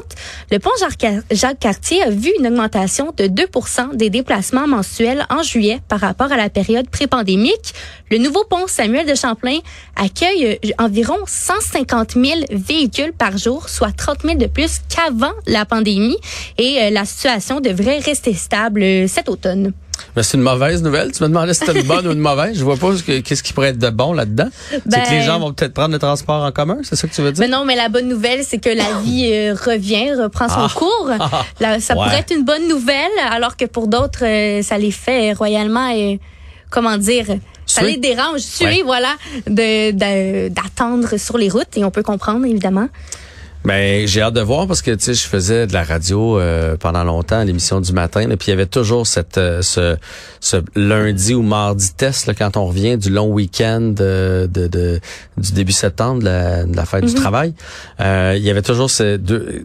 Le 0.51 0.59
pont 0.59 0.71
Jacques- 0.81 1.25
Jacques-Cartier 1.31 2.03
a 2.03 2.11
vu 2.11 2.31
une 2.39 2.47
augmentation 2.47 3.13
de 3.17 3.25
2% 3.27 3.97
des 3.97 4.11
déplacements 4.11 4.67
mensuels 4.67 5.27
en 5.31 5.43
juillet 5.43 5.81
par 5.89 6.01
rapport 6.01 6.33
à 6.33 6.37
la 6.37 6.51
période 6.51 6.89
pré-pandémique. 6.89 7.75
Le 8.11 8.19
nouveau 8.19 8.45
pont 8.45 8.67
Samuel 8.67 9.07
de 9.07 9.15
Champlain 9.15 9.59
accueille 9.97 10.59
euh, 10.65 10.69
environ 10.79 11.17
150 11.27 12.13
000 12.13 12.25
véhicules 12.51 13.13
par 13.13 13.39
jour, 13.39 13.69
soit 13.69 13.93
30 13.97 14.23
000 14.23 14.35
de 14.37 14.47
plus 14.47 14.81
qu'avant 14.89 15.33
la 15.47 15.65
pandémie. 15.65 16.17
Et 16.59 16.79
euh, 16.83 16.91
la 16.91 17.05
situation 17.05 17.61
devrait 17.61 17.99
rester 17.99 18.35
stable 18.35 19.09
cet 19.09 19.29
automne. 19.29 19.73
Mais 20.17 20.23
c'est 20.23 20.37
une 20.37 20.43
mauvaise 20.43 20.83
nouvelle. 20.83 21.13
Tu 21.13 21.23
me 21.23 21.29
demandais 21.29 21.55
si 21.55 21.61
c'était 21.65 21.81
une 21.81 21.87
bonne 21.87 22.07
ou 22.07 22.13
une 22.13 22.19
mauvaise. 22.19 22.57
Je 22.59 22.65
vois 22.65 22.77
pas 22.77 22.97
ce 22.97 23.03
que- 23.03 23.21
qu'est-ce 23.21 23.43
qui 23.43 23.53
pourrait 23.53 23.69
être 23.71 23.79
de 23.79 23.91
bon 23.91 24.13
là-dedans. 24.13 24.49
c'est 24.71 24.87
Ben- 24.87 25.03
que 25.03 25.11
les 25.11 25.23
gens 25.23 25.39
vont 25.41 25.53
peut-être 25.53 25.75
prendre 25.75 25.93
le 25.93 25.99
transport 25.99 26.43
en 26.45 26.53
commun. 26.53 26.79
C'est 26.83 26.97
ça 26.97 27.09
que 27.09 27.15
tu 27.15 27.23
veux 27.23 27.33
dire? 27.33 27.41
Mais 27.41 27.49
non, 27.49 27.65
mais 27.65 27.77
la 27.77 27.89
bonne 27.89 28.09
nouvelle, 28.09 28.45
c'est 28.45 28.59
que 28.59 28.69
la 28.71 29.01
vie 29.03 29.29
euh, 29.33 29.55
revient, 29.55 30.13
reprend 30.15 30.49
son 30.49 30.55
Ah. 30.67 30.71
cours. 30.75 31.11
Là, 31.61 31.81
ça 31.81 31.95
Ouais. 31.95 32.05
pourrait 32.05 32.19
être 32.21 32.35
une 32.35 32.45
bonne 32.45 32.69
nouvelle, 32.69 33.11
alors 33.31 33.57
que 33.57 33.65
pour 33.65 33.89
d'autres, 33.89 34.25
euh, 34.25 34.63
ça 34.63 34.79
les 34.79 34.91
fait 34.91 35.33
royalement, 35.33 35.91
euh, 35.95 36.17
comment 36.71 36.97
dire, 36.97 37.27
ça 37.67 37.83
les 37.83 37.97
dérange, 37.97 38.41
suer, 38.41 38.67
Ouais. 38.67 38.83
voilà, 38.85 39.15
de- 39.49 39.91
de- 39.93 40.49
d'attendre 40.49 41.17
sur 41.17 41.39
les 41.39 41.49
routes, 41.49 41.77
et 41.77 41.85
on 41.85 41.91
peut 41.91 42.03
comprendre, 42.03 42.45
évidemment. 42.47 42.89
Ben 43.65 44.07
j'ai 44.07 44.21
hâte 44.21 44.35
de 44.35 44.43
voir 44.43 44.67
parce 44.67 44.83
que 44.83 44.91
tu 44.91 45.05
sais 45.05 45.15
je 45.15 45.27
faisais 45.27 45.67
de 45.67 45.73
la 45.73 45.85
radio 45.85 46.39
euh, 46.39 46.77
pendant 46.77 47.03
longtemps 47.03 47.43
l'émission 47.45 47.81
du 47.81 47.93
matin 47.95 48.27
là, 48.29 48.37
puis 48.37 48.49
il 48.49 48.51
y 48.51 48.53
avait 48.53 48.67
toujours 48.67 49.07
cette 49.07 49.39
euh, 49.39 49.63
ce, 49.63 49.97
ce 50.41 50.59
lundi 50.77 51.33
ou 51.35 51.41
mardi 51.43 51.95
test 51.95 52.27
là, 52.27 52.35
quand 52.35 52.59
on 52.59 52.67
revient 52.67 52.99
du 52.99 53.09
long 53.09 53.29
week-end 53.33 53.81
de, 53.81 54.49
de, 54.53 54.67
de- 54.67 55.01
du 55.39 55.53
début 55.53 55.73
septembre 55.73 56.21
de 56.21 56.25
la, 56.27 56.65
de 56.65 56.77
la 56.77 56.85
fête 56.85 57.07
du 57.07 57.15
travail. 57.15 57.55
Euh, 58.01 58.35
il 58.37 58.43
y 58.43 58.51
avait 58.51 58.61
toujours 58.63 58.91
ces 58.91 59.17
deux 59.17 59.65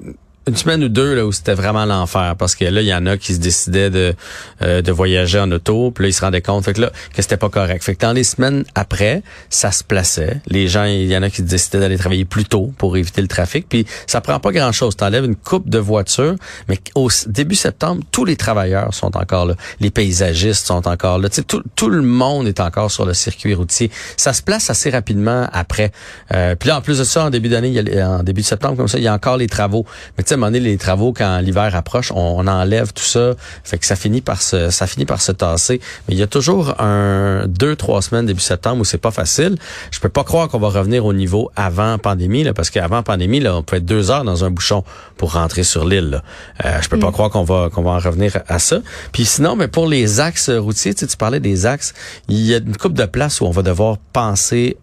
une 0.50 0.56
semaine 0.56 0.84
ou 0.84 0.90
deux 0.90 1.14
là 1.14 1.26
où 1.26 1.32
c'était 1.32 1.54
vraiment 1.54 1.86
l'enfer 1.86 2.36
parce 2.38 2.56
que 2.56 2.66
là 2.66 2.82
il 2.82 2.88
y 2.88 2.94
en 2.94 3.06
a 3.06 3.18
qui 3.18 3.36
se 3.36 3.40
décidaient 3.40 3.90
de 3.90 4.16
euh, 4.62 4.82
de 4.82 4.92
voyager 4.92 5.40
en 5.40 5.52
auto 5.52 5.92
puis 5.92 6.04
là 6.04 6.10
ils 6.10 6.14
se 6.14 6.22
rendaient 6.22 6.42
compte 6.42 6.66
fait 6.66 6.74
que 6.74 6.82
là 6.82 6.92
que 7.14 7.22
c'était 7.22 7.38
pas 7.38 7.50
correct. 7.50 7.84
Fait 7.84 7.96
que 7.96 8.02
dans 8.02 8.14
les 8.14 8.24
semaines 8.24 8.66
après 8.76 9.22
ça 9.50 9.72
se 9.72 9.84
plaçait. 9.84 10.42
Les 10.48 10.68
gens 10.68 10.86
il 10.86 11.06
y 11.06 11.16
en 11.16 11.24
a 11.24 11.30
qui 11.30 11.44
décidaient 11.44 11.80
d'aller 11.80 11.98
travailler 11.98 12.26
plus 12.26 12.46
tôt 12.46 12.74
pour 12.78 12.98
éviter 12.98 13.22
le 13.22 13.28
trafic 13.28 13.70
puis 13.70 13.86
ça 14.08 14.22
prend 14.22 14.40
pas 14.40 14.52
grand 14.52 14.72
chose 14.72 14.96
t'enlèves 14.96 15.26
une 15.26 15.36
coupe 15.36 15.70
de 15.70 15.80
voitures 15.80 16.36
mais 16.68 16.80
au 16.96 17.10
début 17.28 17.56
septembre 17.56 18.02
tous 18.12 18.26
les 18.26 18.36
travailleurs 18.36 18.94
sont 18.94 19.16
encore 19.16 19.46
là. 19.46 19.56
Les 19.80 19.92
paysagistes 19.92 20.66
sont 20.66 20.88
encore 20.88 21.20
là. 21.20 21.30
Tu 21.30 21.36
sais 21.36 21.44
tout, 21.44 21.64
tout 21.76 21.90
le 21.90 22.02
monde 22.02 22.48
est 22.48 22.60
encore 22.60 22.90
sur 22.90 23.06
le 23.06 23.14
circuit 23.14 23.54
routier. 23.54 23.92
Ça 24.18 24.34
se 24.34 24.42
place 24.42 24.70
assez 24.70 24.90
rapidement 24.90 25.48
après. 25.54 25.92
Euh, 26.34 26.56
puis 26.56 26.70
là 26.70 26.78
en 26.78 26.82
plus 26.82 26.98
de 26.98 27.04
ça 27.04 27.26
en 27.26 27.30
début 27.30 27.50
d'année 27.50 27.80
en 28.02 28.24
début 28.24 28.42
de 28.42 28.48
septembre 28.48 28.78
comme 28.78 28.88
ça 28.88 28.98
il 28.98 29.04
y 29.04 29.08
a 29.08 29.14
encore 29.14 29.38
les 29.38 29.48
travaux. 29.48 29.86
Mais 30.18 30.24
tu 30.24 30.30
sais 30.30 30.38
donné, 30.48 30.60
les 30.60 30.78
travaux 30.78 31.14
quand 31.14 31.40
l'hiver 31.40 31.76
approche 31.76 32.12
on, 32.12 32.40
on 32.40 32.48
enlève 32.48 32.94
tout 32.94 33.04
ça. 33.04 33.34
Fait 33.64 33.78
que 33.78 33.86
ça 33.86 33.96
finit 33.96 34.22
par 34.22 34.42
se 34.42 34.70
ça 34.70 34.88
finit 34.88 35.06
par 35.06 35.22
se 35.22 35.32
tasser. 35.32 35.80
Mais 36.08 36.16
il 36.16 36.20
y 36.20 36.24
a 36.24 36.28
toujours 36.28 36.80
un 36.82 37.46
deux 37.48 37.76
trois 37.76 38.02
semaines 38.02 38.26
début 38.26 38.42
septembre 38.42 38.82
où 38.82 38.86
c'est 38.86 38.98
pas 38.98 39.12
facile. 39.12 39.58
Je 39.92 40.00
peux 40.00 40.10
pas 40.10 40.24
croire 40.24 40.48
qu'on 40.48 40.60
va 40.60 40.70
revenir 40.70 41.06
au 41.06 41.14
niveau 41.14 41.52
avant 41.56 41.98
pandémie 41.98 42.44
là 42.44 42.54
parce 42.54 42.70
qu'avant 42.70 43.04
pandémie 43.04 43.40
là 43.40 43.56
on 43.56 43.64
pouvait 43.64 43.80
être 43.80 43.86
deux 43.86 44.12
heures 44.12 44.24
dans 44.24 44.44
un 44.44 44.50
bouchon 44.50 44.84
pour 45.18 45.34
rentrer 45.34 45.64
sur 45.64 45.86
l'île. 45.86 46.22
Euh, 46.66 46.82
je 46.82 46.90
peux 46.90 47.00
pas 47.00 47.12
croire 47.12 47.30
qu'on 47.30 47.44
va 47.44 47.70
qu'on 47.70 47.84
va 47.84 47.92
en 47.92 48.00
revenir 48.00 48.40
à 48.48 48.60
ça. 48.60 48.80
Puis 49.12 49.26
sinon 49.26 49.56
mais 49.56 49.68
pour 49.68 49.88
les 49.88 50.20
axes 50.20 50.50
routiers 50.50 50.94
tu 50.94 51.02
sais, 51.02 51.08
tu 51.08 51.18
parlais 51.18 51.40
des 51.40 51.66
axes 51.66 51.94
il 52.28 52.42
y 52.42 52.54
a 52.54 52.58
une 52.58 52.78
coupe 52.78 52.94
de 52.94 53.06
places 53.06 53.42
où 53.42 53.46
on 53.46 53.52
va 53.52 53.62
devoir 53.62 53.98
penser 54.14 54.78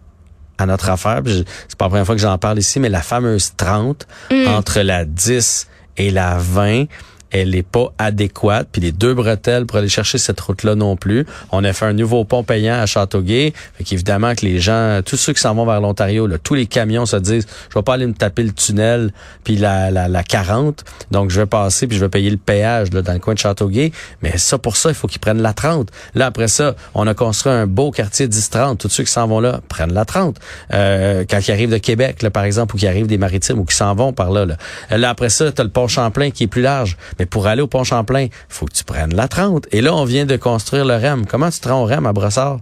à 0.57 0.65
notre 0.65 0.89
affaire. 0.89 1.21
C'est 1.25 1.77
pas 1.77 1.85
la 1.85 1.89
première 1.89 2.05
fois 2.05 2.15
que 2.15 2.21
j'en 2.21 2.37
parle 2.37 2.59
ici, 2.59 2.79
mais 2.79 2.89
la 2.89 3.01
fameuse 3.01 3.53
30 3.55 4.07
entre 4.47 4.81
la 4.81 5.05
10 5.05 5.67
et 5.97 6.11
la 6.11 6.37
20, 6.37 6.85
elle 7.31 7.55
est 7.55 7.63
pas 7.63 7.93
adéquate. 7.97 8.67
Puis 8.71 8.81
les 8.81 8.91
deux 8.91 9.13
bretelles 9.13 9.65
pour 9.65 9.77
aller 9.77 9.89
chercher 9.89 10.17
cette 10.17 10.39
route-là 10.39 10.75
non 10.75 10.95
plus. 10.95 11.25
On 11.51 11.63
a 11.63 11.73
fait 11.73 11.85
un 11.85 11.93
nouveau 11.93 12.23
pont 12.25 12.43
payant 12.43 12.79
à 12.79 12.85
Châteauguay. 12.85 13.53
Fait 13.77 13.83
qu'évidemment 13.83 14.35
que 14.35 14.45
les 14.45 14.59
gens, 14.59 15.01
tous 15.05 15.17
ceux 15.17 15.33
qui 15.33 15.41
s'en 15.41 15.55
vont 15.55 15.65
vers 15.65 15.81
l'Ontario, 15.81 16.27
tous 16.37 16.53
les 16.53 16.65
camions 16.65 17.05
se 17.05 17.17
disent, 17.17 17.47
je 17.69 17.77
vais 17.77 17.83
pas 17.83 17.93
aller 17.93 18.07
me 18.07 18.13
taper 18.13 18.43
le 18.43 18.51
tunnel 18.51 19.11
puis 19.43 19.57
la, 19.57 19.91
la, 19.91 20.07
la 20.07 20.23
40. 20.23 20.83
Donc 21.11 21.29
je 21.29 21.39
vais 21.39 21.45
passer 21.45 21.87
puis 21.87 21.97
je 21.97 22.03
vais 22.03 22.09
payer 22.09 22.29
le 22.29 22.37
péage 22.37 22.91
là, 22.93 23.01
dans 23.01 23.13
le 23.13 23.19
coin 23.19 23.33
de 23.33 23.39
Châteauguay. 23.39 23.91
Mais 24.21 24.37
ça, 24.37 24.57
pour 24.57 24.77
ça, 24.77 24.89
il 24.89 24.95
faut 24.95 25.07
qu'ils 25.07 25.19
prennent 25.19 25.41
la 25.41 25.53
30. 25.53 25.89
Là, 26.15 26.27
après 26.27 26.47
ça, 26.47 26.75
on 26.93 27.07
a 27.07 27.13
construit 27.13 27.51
un 27.51 27.67
beau 27.67 27.91
quartier 27.91 28.27
10-30. 28.27 28.77
Tous 28.77 28.89
ceux 28.89 29.03
qui 29.03 29.11
s'en 29.11 29.27
vont 29.27 29.39
là 29.39 29.61
prennent 29.67 29.93
la 29.93 30.05
30. 30.05 30.37
Euh, 30.73 31.25
quand 31.29 31.39
ils 31.45 31.51
arrivent 31.51 31.71
de 31.71 31.77
Québec, 31.77 32.25
par 32.29 32.43
exemple, 32.43 32.75
ou 32.75 32.77
qui 32.77 32.87
arrivent 32.87 33.07
des 33.07 33.17
maritimes 33.17 33.59
ou 33.59 33.65
qui 33.65 33.75
s'en 33.75 33.95
vont 33.95 34.13
par 34.13 34.31
là, 34.31 34.45
là. 34.45 34.57
Là, 34.89 35.09
après 35.09 35.29
ça, 35.29 35.51
tu 35.51 35.61
as 35.61 35.63
le 35.63 35.69
pont 35.69 35.87
Champlain 35.87 36.31
qui 36.31 36.43
est 36.43 36.47
plus 36.47 36.61
large. 36.61 36.97
Mais 37.19 37.25
pour 37.25 37.47
aller 37.47 37.61
au 37.61 37.67
pont 37.67 37.83
Champlain, 37.83 38.27
faut 38.49 38.65
que 38.65 38.73
tu 38.73 38.83
prennes 38.83 39.15
la 39.15 39.27
30. 39.27 39.67
Et 39.71 39.81
là, 39.81 39.95
on 39.95 40.05
vient 40.05 40.25
de 40.25 40.37
construire 40.37 40.85
le 40.85 40.95
REM. 40.95 41.25
Comment 41.25 41.49
tu 41.49 41.59
te 41.59 41.69
rends 41.69 41.83
au 41.83 41.85
REM 41.85 42.05
à 42.05 42.13
Brossard? 42.13 42.59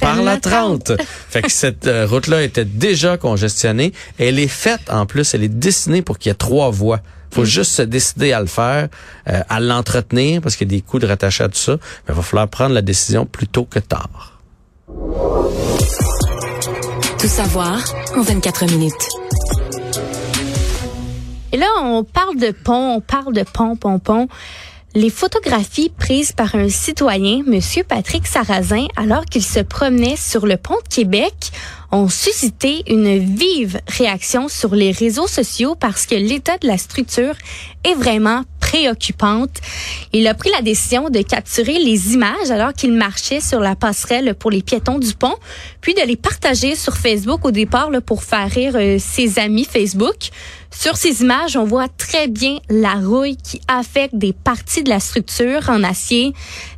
Par 0.00 0.16
la 0.16 0.34
la 0.34 0.40
30. 0.40 0.92
fait 1.28 1.42
que 1.42 1.52
cette 1.52 1.86
euh, 1.86 2.06
route-là 2.06 2.42
était 2.42 2.64
déjà 2.64 3.16
congestionnée. 3.16 3.92
Elle 4.18 4.38
est 4.38 4.48
faite, 4.48 4.90
en 4.90 5.06
plus, 5.06 5.34
elle 5.34 5.44
est 5.44 5.48
dessinée 5.48 6.02
pour 6.02 6.18
qu'il 6.18 6.30
y 6.30 6.32
ait 6.32 6.34
trois 6.34 6.70
voies. 6.70 7.00
faut 7.32 7.44
juste 7.44 7.72
se 7.72 7.82
décider 7.82 8.32
à 8.32 8.40
le 8.40 8.46
faire, 8.46 8.88
euh, 9.28 9.40
à 9.48 9.60
l'entretenir, 9.60 10.40
parce 10.40 10.56
qu'il 10.56 10.70
y 10.72 10.74
a 10.74 10.78
des 10.78 10.82
coûts 10.82 10.98
de 10.98 11.06
rattacher 11.06 11.44
à 11.44 11.48
tout 11.48 11.58
ça. 11.58 11.72
Mais 11.72 12.14
il 12.14 12.14
va 12.14 12.22
falloir 12.22 12.48
prendre 12.48 12.74
la 12.74 12.82
décision 12.82 13.24
plus 13.24 13.46
tôt 13.46 13.64
que 13.64 13.78
tard. 13.78 14.40
Tout 17.18 17.28
savoir 17.28 17.82
en 18.16 18.22
24 18.22 18.66
minutes. 18.66 19.27
Et 21.52 21.56
là, 21.56 21.66
on 21.82 22.04
parle 22.04 22.36
de 22.36 22.50
pont, 22.50 22.96
on 22.96 23.00
parle 23.00 23.32
de 23.32 23.42
pont, 23.42 23.76
pont, 23.76 23.98
pont. 23.98 24.28
Les 24.94 25.10
photographies 25.10 25.90
prises 25.90 26.32
par 26.32 26.54
un 26.54 26.68
citoyen, 26.68 27.42
Monsieur 27.46 27.84
Patrick 27.84 28.26
Sarrazin, 28.26 28.86
alors 28.96 29.26
qu'il 29.26 29.44
se 29.44 29.60
promenait 29.60 30.16
sur 30.16 30.46
le 30.46 30.56
pont 30.56 30.76
de 30.76 30.94
Québec, 30.94 31.52
ont 31.92 32.08
suscité 32.08 32.82
une 32.86 33.18
vive 33.18 33.80
réaction 33.86 34.48
sur 34.48 34.74
les 34.74 34.90
réseaux 34.90 35.26
sociaux 35.26 35.74
parce 35.74 36.06
que 36.06 36.14
l'état 36.14 36.58
de 36.58 36.66
la 36.66 36.78
structure 36.78 37.34
est 37.84 37.94
vraiment 37.94 38.44
préoccupante. 38.60 39.50
Il 40.12 40.26
a 40.26 40.34
pris 40.34 40.50
la 40.50 40.62
décision 40.62 41.08
de 41.08 41.22
capturer 41.22 41.78
les 41.78 42.14
images 42.14 42.50
alors 42.50 42.72
qu'il 42.72 42.92
marchait 42.92 43.40
sur 43.40 43.60
la 43.60 43.76
passerelle 43.76 44.34
pour 44.34 44.50
les 44.50 44.62
piétons 44.62 44.98
du 44.98 45.14
pont, 45.14 45.36
puis 45.80 45.94
de 45.94 46.02
les 46.02 46.16
partager 46.16 46.76
sur 46.76 46.96
Facebook 46.96 47.44
au 47.44 47.50
départ 47.50 47.90
pour 48.04 48.22
faire 48.22 48.50
rire 48.50 48.74
euh, 48.76 48.98
ses 48.98 49.38
amis 49.38 49.64
Facebook. 49.64 50.30
Sur 50.70 50.96
ces 50.96 51.22
images, 51.22 51.56
on 51.56 51.64
voit 51.64 51.88
très 51.88 52.28
bien 52.28 52.58
la 52.68 52.94
rouille 52.94 53.36
qui 53.36 53.60
affecte 53.68 54.14
des 54.14 54.32
parties 54.32 54.82
de 54.82 54.90
la 54.90 55.00
structure 55.00 55.68
en 55.70 55.82
acier, 55.82 56.34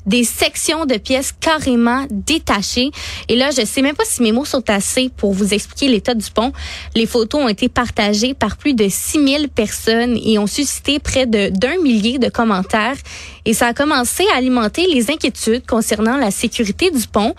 des 0.06 0.24
sections 0.24 0.86
de 0.86 0.96
pièces 0.96 1.32
carrément 1.38 2.06
détachées. 2.10 2.90
Et 3.28 3.36
là, 3.36 3.50
je 3.50 3.64
sais 3.66 3.82
même 3.82 3.96
pas 3.96 4.04
si 4.06 4.22
mes 4.22 4.32
mots 4.32 4.44
sont 4.44 4.68
assez 4.70 5.10
pour 5.14 5.32
vous 5.32 5.52
expliquer 5.52 5.88
l'état 5.88 6.14
du 6.14 6.30
pont. 6.30 6.52
Les 6.94 7.06
photos 7.06 7.42
ont 7.42 7.48
été 7.48 7.68
partagées 7.68 8.32
par 8.32 8.56
plus 8.56 8.74
de 8.74 8.88
6000 8.88 9.48
personnes 9.48 10.16
et 10.24 10.38
ont 10.38 10.46
suscité 10.46 10.98
près 11.00 11.26
d'un 11.26 11.76
millier 11.82 12.18
de 12.18 12.28
commentaires. 12.28 12.96
Et 13.44 13.54
ça 13.54 13.68
a 13.68 13.74
commencé 13.74 14.24
à 14.34 14.38
alimenter 14.38 14.86
les 14.86 15.10
inquiétudes 15.10 15.66
concernant 15.66 16.16
la 16.16 16.30
sécurité 16.30 16.90
du 16.90 17.06
pont. 17.06 17.34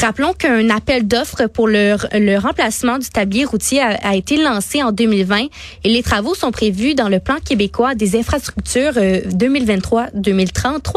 Rappelons 0.00 0.32
qu'un 0.32 0.70
appel 0.70 1.06
d'offres 1.06 1.46
pour 1.46 1.68
le, 1.68 1.96
remplacement 2.38 2.98
du 2.98 3.08
tablier 3.08 3.44
routier 3.44 3.80
a, 3.80 4.14
été 4.14 4.36
lancé 4.36 4.82
en 4.82 4.92
2020 4.92 5.46
et 5.84 5.88
les 5.88 6.02
travaux 6.02 6.34
sont 6.34 6.50
prévus 6.50 6.94
dans 6.94 7.08
le 7.08 7.20
plan 7.20 7.36
québécois 7.44 7.94
des 7.94 8.18
infrastructures 8.18 8.94
euh, 8.96 9.20
2023-2033. 9.30 10.94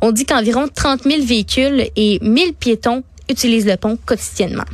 On 0.00 0.12
dit 0.12 0.24
qu'environ 0.24 0.66
30 0.72 1.04
000 1.04 1.24
véhicules 1.24 1.86
et 1.96 2.18
1000 2.22 2.54
piétons 2.54 3.02
utilisent 3.28 3.66
le 3.66 3.76
pont 3.76 3.98
quotidiennement. 4.04 4.64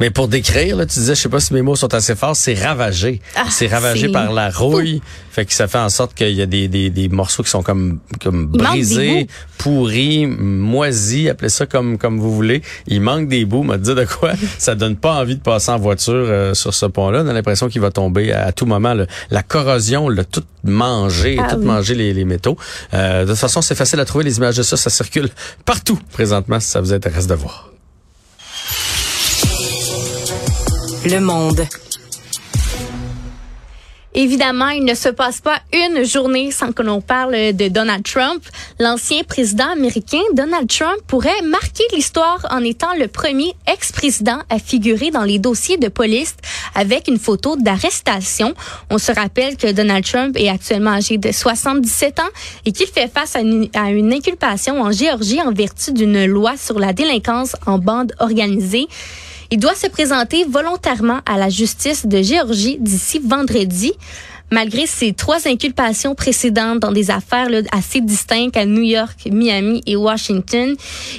Mais 0.00 0.10
pour 0.10 0.28
décrire, 0.28 0.76
là, 0.76 0.86
tu 0.86 0.98
disais, 0.98 1.14
je 1.14 1.20
sais 1.22 1.28
pas 1.28 1.40
si 1.40 1.52
mes 1.54 1.62
mots 1.62 1.74
sont 1.76 1.92
assez 1.92 2.14
forts, 2.14 2.36
c'est 2.36 2.54
ravagé. 2.54 3.20
Ah, 3.34 3.44
c'est 3.50 3.66
ravagé 3.66 4.08
par 4.08 4.32
la 4.32 4.48
rouille. 4.50 5.02
Fait 5.32 5.44
que 5.44 5.52
ça 5.52 5.68
fait 5.68 5.78
en 5.78 5.88
sorte 5.88 6.14
qu'il 6.14 6.30
y 6.32 6.42
a 6.42 6.46
des, 6.46 6.68
des, 6.68 6.90
des 6.90 7.08
morceaux 7.08 7.42
qui 7.42 7.50
sont 7.50 7.62
comme, 7.62 7.98
comme 8.22 8.50
Il 8.54 8.58
brisés, 8.58 9.26
pourris, 9.58 10.26
moisis, 10.26 11.28
appelez 11.28 11.48
ça 11.48 11.66
comme, 11.66 11.98
comme 11.98 12.18
vous 12.18 12.34
voulez. 12.34 12.62
Il 12.86 13.00
manque 13.00 13.28
des 13.28 13.44
bouts, 13.44 13.62
m'a 13.62 13.76
dit 13.78 13.94
de 13.94 14.04
quoi. 14.04 14.32
ça 14.58 14.74
donne 14.74 14.96
pas 14.96 15.14
envie 15.14 15.36
de 15.36 15.42
passer 15.42 15.70
en 15.70 15.78
voiture 15.78 16.12
euh, 16.14 16.54
sur 16.54 16.74
ce 16.74 16.86
pont-là. 16.86 17.22
On 17.24 17.28
a 17.28 17.32
l'impression 17.32 17.68
qu'il 17.68 17.80
va 17.80 17.90
tomber 17.90 18.32
à, 18.32 18.46
à 18.46 18.52
tout 18.52 18.66
moment. 18.66 18.94
là. 18.94 19.06
La 19.30 19.42
corrosion 19.42 20.08
l'a 20.08 20.24
tout 20.24 20.44
mangé, 20.64 21.38
Ah 21.40 21.52
tout 21.54 21.60
oui. 21.60 21.66
mangé 21.66 21.94
les, 21.94 22.12
les 22.14 22.24
métaux. 22.24 22.56
Euh, 22.94 23.24
de 23.24 23.30
toute 23.30 23.38
façon, 23.38 23.62
c'est 23.62 23.74
facile 23.74 24.00
à 24.00 24.04
trouver 24.04 24.24
les 24.24 24.36
images 24.38 24.56
de 24.56 24.62
ça. 24.62 24.76
Ça 24.76 24.90
circule 24.90 25.28
partout 25.64 25.98
présentement 26.12 26.60
si 26.60 26.68
ça 26.68 26.80
vous 26.80 26.92
intéresse 26.92 27.26
de 27.26 27.34
voir. 27.34 27.67
Le 31.04 31.20
monde. 31.20 31.66
Évidemment, 34.14 34.70
il 34.70 34.84
ne 34.84 34.94
se 34.94 35.08
passe 35.08 35.40
pas 35.40 35.60
une 35.72 36.02
journée 36.04 36.50
sans 36.50 36.72
que 36.72 36.82
l'on 36.82 37.00
parle 37.00 37.52
de 37.52 37.68
Donald 37.68 38.02
Trump. 38.02 38.42
L'ancien 38.80 39.22
président 39.22 39.70
américain 39.70 40.22
Donald 40.32 40.68
Trump 40.68 40.96
pourrait 41.06 41.40
marquer 41.42 41.84
l'histoire 41.92 42.44
en 42.50 42.64
étant 42.64 42.94
le 42.98 43.06
premier 43.06 43.52
ex-président 43.72 44.38
à 44.50 44.58
figurer 44.58 45.12
dans 45.12 45.22
les 45.22 45.38
dossiers 45.38 45.76
de 45.76 45.86
police 45.86 46.34
avec 46.74 47.06
une 47.06 47.18
photo 47.18 47.54
d'arrestation. 47.56 48.54
On 48.90 48.98
se 48.98 49.12
rappelle 49.12 49.56
que 49.56 49.70
Donald 49.70 50.04
Trump 50.04 50.36
est 50.36 50.48
actuellement 50.48 50.94
âgé 50.94 51.16
de 51.16 51.30
77 51.30 52.18
ans 52.18 52.22
et 52.64 52.72
qu'il 52.72 52.88
fait 52.88 53.08
face 53.12 53.36
à 53.36 53.40
une, 53.40 53.68
inculpation 54.12 54.80
en 54.80 54.90
Géorgie 54.90 55.40
en 55.40 55.52
vertu 55.52 55.92
d'une 55.92 56.24
loi 56.24 56.56
sur 56.56 56.80
la 56.80 56.92
délinquance 56.92 57.54
en 57.66 57.78
bande 57.78 58.12
organisée. 58.18 58.88
Il 59.50 59.58
doit 59.58 59.74
se 59.74 59.86
présenter 59.86 60.44
volontairement 60.44 61.20
à 61.24 61.38
la 61.38 61.48
justice 61.48 62.04
de 62.04 62.20
Géorgie 62.20 62.76
d'ici 62.80 63.18
vendredi. 63.18 63.92
Malgré 64.50 64.86
ses 64.86 65.12
trois 65.12 65.46
inculpations 65.46 66.14
précédentes 66.14 66.80
dans 66.80 66.92
des 66.92 67.10
affaires 67.10 67.48
assez 67.70 68.00
distinctes 68.00 68.56
à 68.56 68.64
New 68.64 68.82
York, 68.82 69.28
Miami 69.30 69.82
et 69.86 69.96
Washington, 69.96 70.74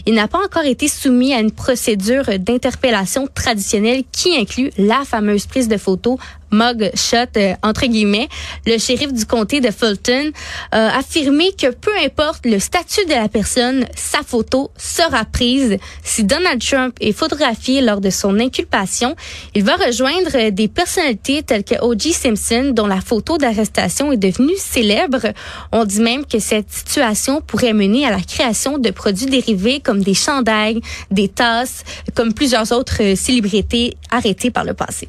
il 0.06 0.14
n'a 0.16 0.28
pas 0.28 0.44
encore 0.44 0.66
été 0.66 0.88
soumis 0.88 1.34
à 1.34 1.40
une 1.40 1.52
procédure 1.52 2.26
d'interpellation 2.40 3.28
traditionnelle 3.34 4.04
qui 4.12 4.36
inclut 4.36 4.72
la 4.78 5.06
fameuse 5.06 5.46
prise 5.46 5.68
de 5.68 5.78
photos 5.78 6.18
mug 6.52 6.92
shot 6.96 7.38
euh, 7.38 7.54
entre 7.64 7.86
guillemets. 7.86 8.30
Le 8.66 8.78
shérif 8.78 9.14
du 9.14 9.26
comté 9.26 9.62
de 9.62 9.72
Fulton 9.72 10.32
a 10.72 10.98
affirmé 10.98 11.52
que 11.54 11.72
peu 11.72 11.92
importe 12.04 12.46
le 12.46 12.60
statut 12.60 13.06
de 13.06 13.14
la 13.14 13.30
personne, 13.30 13.86
sa 13.96 14.20
photo 14.24 14.72
sera 14.78 15.26
prise. 15.26 15.78
Si 16.04 16.24
Donald 16.24 16.62
Trump 16.62 16.96
est 17.02 17.12
photographié 17.12 17.82
lors 17.82 18.02
de 18.02 18.10
son 18.10 18.40
inculpation, 18.40 19.16
il 19.56 19.64
va 19.64 19.76
rejoindre 19.76 20.50
des 20.50 20.68
personnalités 20.68 21.44
telles 21.44 21.64
que 21.64 21.76
O.J. 21.82 22.14
Simpson, 22.14 22.72
dont 22.74 22.88
la 22.88 23.02
photo 23.02 23.38
d'arrestation 23.38 24.12
est 24.12 24.18
devenue 24.18 24.56
célèbre. 24.58 25.34
On 25.72 25.86
dit 25.86 26.02
même 26.02 26.26
que 26.26 26.40
cette 26.40 26.72
situation 26.72 27.42
pourrait 27.42 27.74
mener 27.74 28.06
à 28.06 28.12
la 28.12 28.22
création 28.22 28.78
de 28.78 28.90
produits 28.92 29.26
dérivés 29.26 29.80
comme 29.80 30.02
des 30.02 30.14
chandails, 30.14 30.82
des 31.12 31.28
tasses, 31.28 31.84
comme 32.16 32.34
plusieurs 32.34 32.72
autres 32.72 33.02
euh, 33.02 33.16
célébrités 33.16 33.98
arrêtées 34.12 34.52
par 34.52 34.64
le 34.64 34.74
passé. 34.74 35.08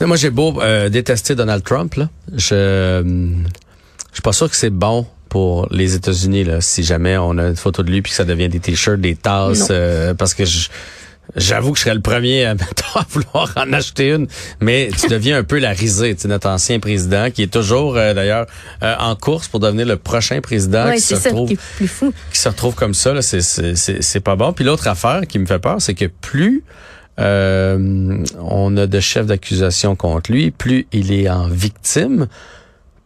Moi, 0.00 0.16
j'ai 0.16 0.30
beau 0.30 0.60
euh, 0.60 0.88
détester 0.88 1.34
Donald 1.34 1.62
Trump, 1.62 1.94
là. 1.94 2.08
Je, 2.34 2.54
euh, 2.54 3.02
je 4.10 4.14
suis 4.14 4.22
pas 4.22 4.32
sûr 4.32 4.48
que 4.50 4.56
c'est 4.56 4.70
bon 4.70 5.06
pour 5.28 5.68
les 5.70 5.94
États-Unis 5.94 6.44
là, 6.44 6.60
si 6.60 6.82
jamais 6.82 7.16
on 7.16 7.38
a 7.38 7.48
une 7.48 7.56
photo 7.56 7.82
de 7.82 7.90
lui 7.90 8.02
puis 8.02 8.10
que 8.10 8.16
ça 8.16 8.24
devient 8.24 8.48
des 8.48 8.58
t-shirts, 8.58 9.00
des 9.00 9.14
tasses, 9.14 9.68
euh, 9.70 10.14
parce 10.14 10.34
que 10.34 10.44
je 10.44 10.68
J'avoue 11.36 11.72
que 11.72 11.78
je 11.78 11.84
serais 11.84 11.94
le 11.94 12.00
premier 12.00 12.44
à, 12.46 12.52
à, 12.94 13.06
vouloir 13.08 13.52
en 13.56 13.72
acheter 13.72 14.10
une, 14.10 14.26
mais 14.60 14.90
tu 14.98 15.08
deviens 15.08 15.38
un 15.38 15.44
peu 15.44 15.58
la 15.58 15.70
risée, 15.70 16.14
tu 16.14 16.22
sais, 16.22 16.28
notre 16.28 16.48
ancien 16.48 16.80
président 16.80 17.30
qui 17.30 17.42
est 17.42 17.52
toujours 17.52 17.96
euh, 17.96 18.14
d'ailleurs 18.14 18.46
euh, 18.82 18.94
en 18.98 19.14
course 19.14 19.48
pour 19.48 19.60
devenir 19.60 19.86
le 19.86 19.96
prochain 19.96 20.40
président 20.40 20.86
Ouais, 20.86 20.96
qui 20.96 21.02
se 21.02 21.14
retrouve 21.14 21.48
qui 21.48 21.54
est 21.54 21.60
plus 21.76 21.88
fou. 21.88 22.12
qui 22.32 22.38
se 22.38 22.48
retrouve 22.48 22.74
comme 22.74 22.94
ça 22.94 23.14
là, 23.14 23.22
c'est 23.22 23.42
c'est 23.42 23.76
c'est 23.76 24.02
c'est 24.02 24.20
pas 24.20 24.36
bon. 24.36 24.52
Puis 24.52 24.64
l'autre 24.64 24.88
affaire 24.88 25.22
qui 25.28 25.38
me 25.38 25.46
fait 25.46 25.58
peur, 25.58 25.76
c'est 25.80 25.94
que 25.94 26.06
plus 26.06 26.64
euh, 27.20 28.24
on 28.40 28.76
a 28.76 28.86
de 28.86 29.00
chefs 29.00 29.26
d'accusation 29.26 29.94
contre 29.96 30.32
lui, 30.32 30.50
plus 30.50 30.86
il 30.92 31.12
est 31.12 31.28
en 31.28 31.46
victime, 31.48 32.26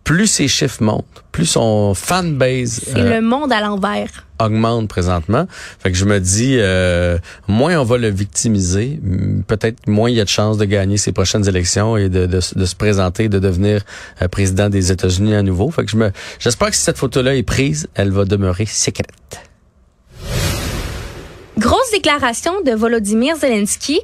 plus 0.05 0.27
ses 0.27 0.49
chiffres 0.49 0.83
montent, 0.83 1.25
plus 1.33 1.47
son 1.47 1.95
fanbase 1.95 2.83
C'est 2.87 2.99
euh, 3.01 3.15
le 3.17 3.21
monde 3.23 3.51
à 3.53 3.61
l'envers. 3.63 4.27
augmente 4.39 4.87
présentement. 4.87 5.47
Fait 5.79 5.91
que 5.91 5.97
je 5.97 6.05
me 6.05 6.21
dis, 6.21 6.57
euh, 6.59 7.17
moins 7.49 7.79
on 7.81 7.85
va 7.85 7.97
le 7.97 8.09
victimiser, 8.09 9.01
peut-être 9.47 9.89
moins 9.89 10.11
il 10.11 10.17
y 10.17 10.21
a 10.21 10.25
de 10.25 10.29
chances 10.29 10.59
de 10.59 10.67
gagner 10.67 10.99
ses 10.99 11.13
prochaines 11.13 11.49
élections 11.49 11.97
et 11.97 12.11
de, 12.11 12.27
de, 12.27 12.37
s- 12.37 12.55
de 12.55 12.67
se 12.67 12.77
présenter, 12.77 13.31
de 13.31 13.39
devenir 13.39 13.81
euh, 14.21 14.29
président 14.29 14.69
des 14.69 14.93
États-Unis 14.93 15.35
à 15.35 15.43
nouveau. 15.43 15.71
Fait 15.71 15.87
que 15.87 15.91
je 15.91 15.97
me, 15.97 16.11
j'espère 16.39 16.69
que 16.69 16.77
si 16.77 16.83
cette 16.83 16.99
photo-là 16.99 17.35
est 17.35 17.43
prise, 17.43 17.89
elle 17.95 18.11
va 18.11 18.27
demeurer 18.27 18.67
secrète. 18.67 19.09
Grosse 21.95 22.03
déclaration 22.03 22.61
de 22.63 22.73
Volodymyr 22.73 23.37
Zelensky. 23.37 24.01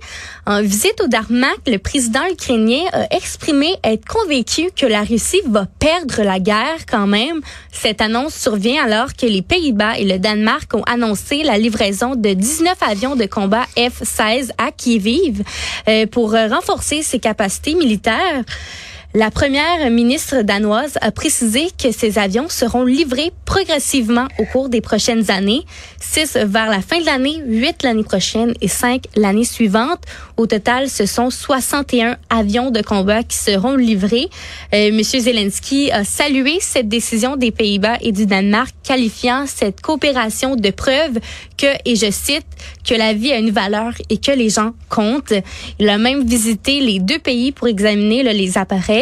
En 0.46 0.62
visite 0.62 1.00
au 1.02 1.08
Darmak, 1.08 1.58
le 1.66 1.78
président 1.78 2.24
ukrainien 2.30 2.84
a 2.92 3.12
exprimé 3.14 3.74
être 3.82 4.04
convaincu 4.06 4.70
que 4.76 4.86
la 4.86 5.02
Russie 5.02 5.40
va 5.46 5.66
perdre 5.78 6.22
la 6.22 6.38
guerre 6.38 6.86
quand 6.88 7.06
même. 7.06 7.40
Cette 7.72 8.00
annonce 8.00 8.34
survient 8.34 8.84
alors 8.84 9.14
que 9.14 9.26
les 9.26 9.42
Pays-Bas 9.42 9.98
et 9.98 10.04
le 10.04 10.18
Danemark 10.18 10.72
ont 10.74 10.84
annoncé 10.84 11.42
la 11.42 11.58
livraison 11.58 12.14
de 12.14 12.32
19 12.32 12.76
avions 12.82 13.16
de 13.16 13.24
combat 13.26 13.66
F-16 13.76 14.50
à 14.58 14.70
Kiev 14.70 15.42
euh, 15.88 16.06
pour 16.06 16.32
renforcer 16.32 17.02
ses 17.02 17.18
capacités 17.18 17.74
militaires. 17.74 18.44
La 19.12 19.32
première 19.32 19.90
ministre 19.90 20.42
danoise 20.42 20.96
a 21.00 21.10
précisé 21.10 21.66
que 21.76 21.90
ces 21.90 22.16
avions 22.16 22.48
seront 22.48 22.84
livrés 22.84 23.32
progressivement 23.44 24.28
au 24.38 24.44
cours 24.44 24.68
des 24.68 24.80
prochaines 24.80 25.32
années, 25.32 25.62
six 26.00 26.36
vers 26.36 26.70
la 26.70 26.80
fin 26.80 27.00
de 27.00 27.06
l'année, 27.06 27.42
huit 27.44 27.82
l'année 27.82 28.04
prochaine 28.04 28.54
et 28.60 28.68
cinq 28.68 29.06
l'année 29.16 29.42
suivante. 29.42 29.98
Au 30.36 30.46
total, 30.46 30.88
ce 30.88 31.06
sont 31.06 31.28
61 31.28 32.18
avions 32.28 32.70
de 32.70 32.82
combat 32.82 33.24
qui 33.24 33.36
seront 33.36 33.74
livrés. 33.74 34.30
Euh, 34.72 34.92
Monsieur 34.92 35.18
Zelensky 35.18 35.90
a 35.90 36.04
salué 36.04 36.58
cette 36.60 36.88
décision 36.88 37.34
des 37.34 37.50
Pays-Bas 37.50 37.98
et 38.02 38.12
du 38.12 38.26
Danemark, 38.26 38.72
qualifiant 38.84 39.44
cette 39.48 39.80
coopération 39.80 40.54
de 40.54 40.70
preuve 40.70 41.18
que, 41.58 41.66
et 41.84 41.96
je 41.96 42.12
cite, 42.12 42.46
que 42.88 42.94
la 42.94 43.12
vie 43.12 43.32
a 43.32 43.38
une 43.38 43.50
valeur 43.50 43.92
et 44.08 44.18
que 44.18 44.30
les 44.30 44.50
gens 44.50 44.70
comptent. 44.88 45.34
Il 45.80 45.88
a 45.88 45.98
même 45.98 46.24
visité 46.24 46.78
les 46.80 47.00
deux 47.00 47.18
pays 47.18 47.50
pour 47.50 47.66
examiner 47.66 48.22
les 48.22 48.56
appareils. 48.56 48.99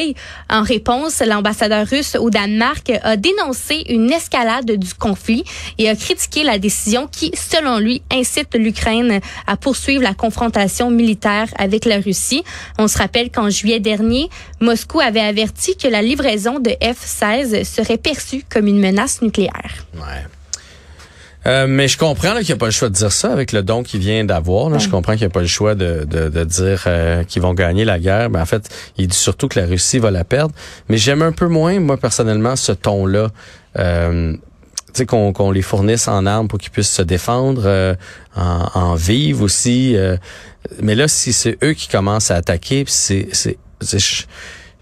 En 0.51 0.63
réponse, 0.63 1.23
l'ambassadeur 1.27 1.87
russe 1.87 2.17
au 2.17 2.31
Danemark 2.31 2.93
a 3.03 3.17
dénoncé 3.17 3.85
une 3.89 4.11
escalade 4.11 4.71
du 4.73 4.95
conflit 4.95 5.45
et 5.79 5.89
a 5.89 5.97
critiqué 5.97 6.45
la 6.45 6.59
décision 6.59 7.07
qui, 7.07 7.33
selon 7.35 7.79
lui, 7.79 8.03
incite 8.13 8.55
l'Ukraine 8.55 9.21
à 9.47 9.57
poursuivre 9.57 10.03
la 10.03 10.15
confrontation 10.15 10.91
militaire 10.91 11.49
avec 11.59 11.85
la 11.85 11.99
Russie. 11.99 12.43
On 12.79 12.89
se 12.89 12.99
rappelle 12.99 13.31
qu'en 13.31 13.51
juillet 13.51 13.81
dernier, 13.81 14.29
Moscou 14.61 15.01
avait 15.01 15.21
averti 15.21 15.77
que 15.77 15.89
la 15.89 16.03
livraison 16.03 16.59
de 16.59 16.71
F-16 16.71 17.65
serait 17.65 17.99
perçue 17.99 18.45
comme 18.49 18.67
une 18.67 18.81
menace 18.81 19.23
nucléaire. 19.23 19.87
Euh, 21.47 21.67
mais 21.69 21.89
je 21.89 21.97
comprends 21.97 22.35
qu'il 22.37 22.47
n'y 22.47 22.53
a 22.53 22.57
pas 22.57 22.67
le 22.67 22.73
choix 22.73 22.89
de 22.89 22.95
dire 22.95 23.13
ça 23.13 23.33
avec 23.33 23.53
le 23.53 23.63
don 23.63 23.83
qu'il 23.83 24.01
vient 24.01 24.25
d'avoir. 24.25 24.79
Je 24.79 24.89
comprends 24.89 25.13
qu'il 25.13 25.23
n'y 25.23 25.27
a 25.27 25.31
pas 25.31 25.41
le 25.41 25.47
choix 25.47 25.75
de, 25.75 26.05
de, 26.05 26.29
de 26.29 26.45
dire 26.45 26.85
euh, 26.87 27.23
qu'ils 27.25 27.41
vont 27.43 27.55
gagner 27.55 27.85
la 27.85 27.99
guerre. 27.99 28.29
Mais 28.29 28.41
en 28.41 28.45
fait, 28.47 28.69
il 28.99 29.07
dit 29.07 29.17
surtout 29.17 29.49
que 29.49 29.59
la 29.59 29.67
Russie 29.67 29.99
va 29.99 30.11
la 30.11 30.25
perdre. 30.25 30.55
Mais 30.89 30.99
j'aime 30.99 31.23
un 31.23 31.33
peu 31.33 31.47
moins, 31.47 31.79
moi 31.81 31.97
personnellement, 31.97 32.57
ce 32.57 32.73
ton-là. 32.73 33.29
Euh, 33.79 34.33
tu 34.89 34.93
sais, 34.95 35.07
qu'on 35.07 35.51
les 35.51 35.63
fournisse 35.63 36.09
en 36.09 36.27
armes 36.27 36.49
pour 36.49 36.59
qu'ils 36.59 36.71
puissent 36.73 36.91
se 36.93 37.03
défendre, 37.03 37.63
euh, 37.67 37.95
en, 38.37 38.69
en 38.75 38.95
vivre 38.95 39.43
aussi. 39.45 39.97
euh. 39.97 40.17
mais 40.83 40.95
là, 40.95 41.09
si 41.09 41.33
c'est 41.33 41.57
eux 41.63 41.73
qui 41.73 41.89
commencent 41.89 42.31
à 42.31 42.37
attaquer, 42.37 42.85
c'est... 42.87 43.29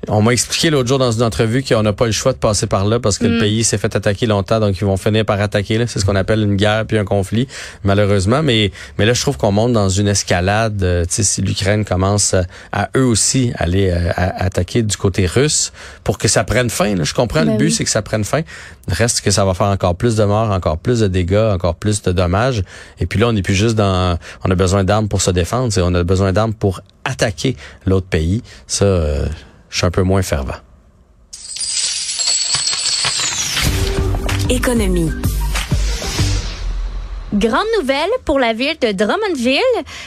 on 0.09 0.22
m'a 0.22 0.32
expliqué 0.32 0.70
l'autre 0.70 0.88
jour 0.88 0.98
dans 0.98 1.11
une 1.11 1.22
entrevue 1.24 1.64
qu'on 1.64 1.82
n'a 1.82 1.92
pas 1.92 2.06
le 2.06 2.12
choix 2.12 2.32
de 2.32 2.38
passer 2.38 2.68
par 2.68 2.85
là 2.85 3.00
parce 3.00 3.18
que 3.18 3.26
le 3.26 3.40
pays 3.40 3.64
s'est 3.64 3.78
fait 3.78 3.96
attaquer 3.96 4.26
longtemps, 4.26 4.61
donc 4.61 4.76
ils 4.80 4.85
vont 4.85 4.96
finir 4.96 5.24
par 5.24 5.40
attaquer. 5.40 5.78
là. 5.78 5.87
C'est 5.88 5.98
ce 5.98 6.04
qu'on 6.04 6.14
appelle 6.14 6.40
une 6.42 6.54
guerre 6.54 6.85
puis 6.87 6.96
un 6.96 7.04
conflit, 7.04 7.48
malheureusement. 7.82 8.42
Mais 8.42 8.70
mais 8.98 9.06
là, 9.06 9.14
je 9.14 9.20
trouve 9.20 9.37
qu'on 9.37 9.50
monte 9.50 9.72
dans 9.72 9.88
une 9.88 10.06
escalade. 10.06 10.80
euh, 10.85 11.04
si 11.09 11.42
l'Ukraine 11.42 11.85
commence 11.85 12.35
à, 12.35 12.44
à 12.72 12.88
eux 12.96 13.04
aussi 13.04 13.52
aller 13.56 13.90
euh, 13.90 14.11
à- 14.14 14.44
attaquer 14.44 14.82
du 14.85 14.96
côté 14.96 15.26
russe 15.26 15.72
pour 16.04 16.18
que 16.18 16.28
ça 16.28 16.44
prenne 16.44 16.70
fin. 16.70 16.94
là. 16.94 17.02
Je 17.02 17.14
comprends 17.14 17.44
Ben 17.44 17.52
le 17.52 17.59
but, 17.59 17.64
oui. 17.66 17.72
c'est 17.72 17.85
que 17.85 17.90
ça 17.90 18.02
prenne 18.02 18.22
fin. 18.24 18.42
Reste 18.88 19.22
que 19.22 19.32
ça 19.32 19.44
va 19.44 19.54
faire 19.54 19.66
encore 19.68 19.96
plus 19.96 20.14
de 20.14 20.22
morts, 20.24 20.50
encore 20.52 20.78
plus 20.78 21.00
de 21.00 21.09
dégâts, 21.09 21.50
encore 21.52 21.74
plus 21.74 22.02
de 22.02 22.12
dommages. 22.12 22.62
Et 23.00 23.06
puis 23.06 23.18
là, 23.18 23.28
on 23.28 23.32
n'est 23.32 23.42
plus 23.42 23.54
juste 23.56 23.74
dans. 23.74 24.16
On 24.44 24.50
a 24.50 24.54
besoin 24.54 24.85
d'armes 24.85 25.09
pour 25.09 25.20
se 25.20 25.32
défendre. 25.32 25.72
On 25.82 25.94
a 25.96 26.04
besoin 26.04 26.32
d'armes 26.32 26.54
pour 26.54 26.80
attaquer 27.04 27.56
l'autre 27.87 28.06
pays. 28.06 28.42
Ça. 28.68 28.85
euh, 28.85 29.26
je 29.70 29.79
suis 29.79 29.87
un 29.87 29.90
peu 29.90 30.02
moins 30.02 30.22
fervent. 30.22 30.55
Économie. 34.48 35.11
Grande 37.37 37.66
nouvelle 37.79 38.09
pour 38.25 38.38
la 38.38 38.55
ville 38.55 38.79
de 38.81 38.92
Drummondville. 38.92 39.61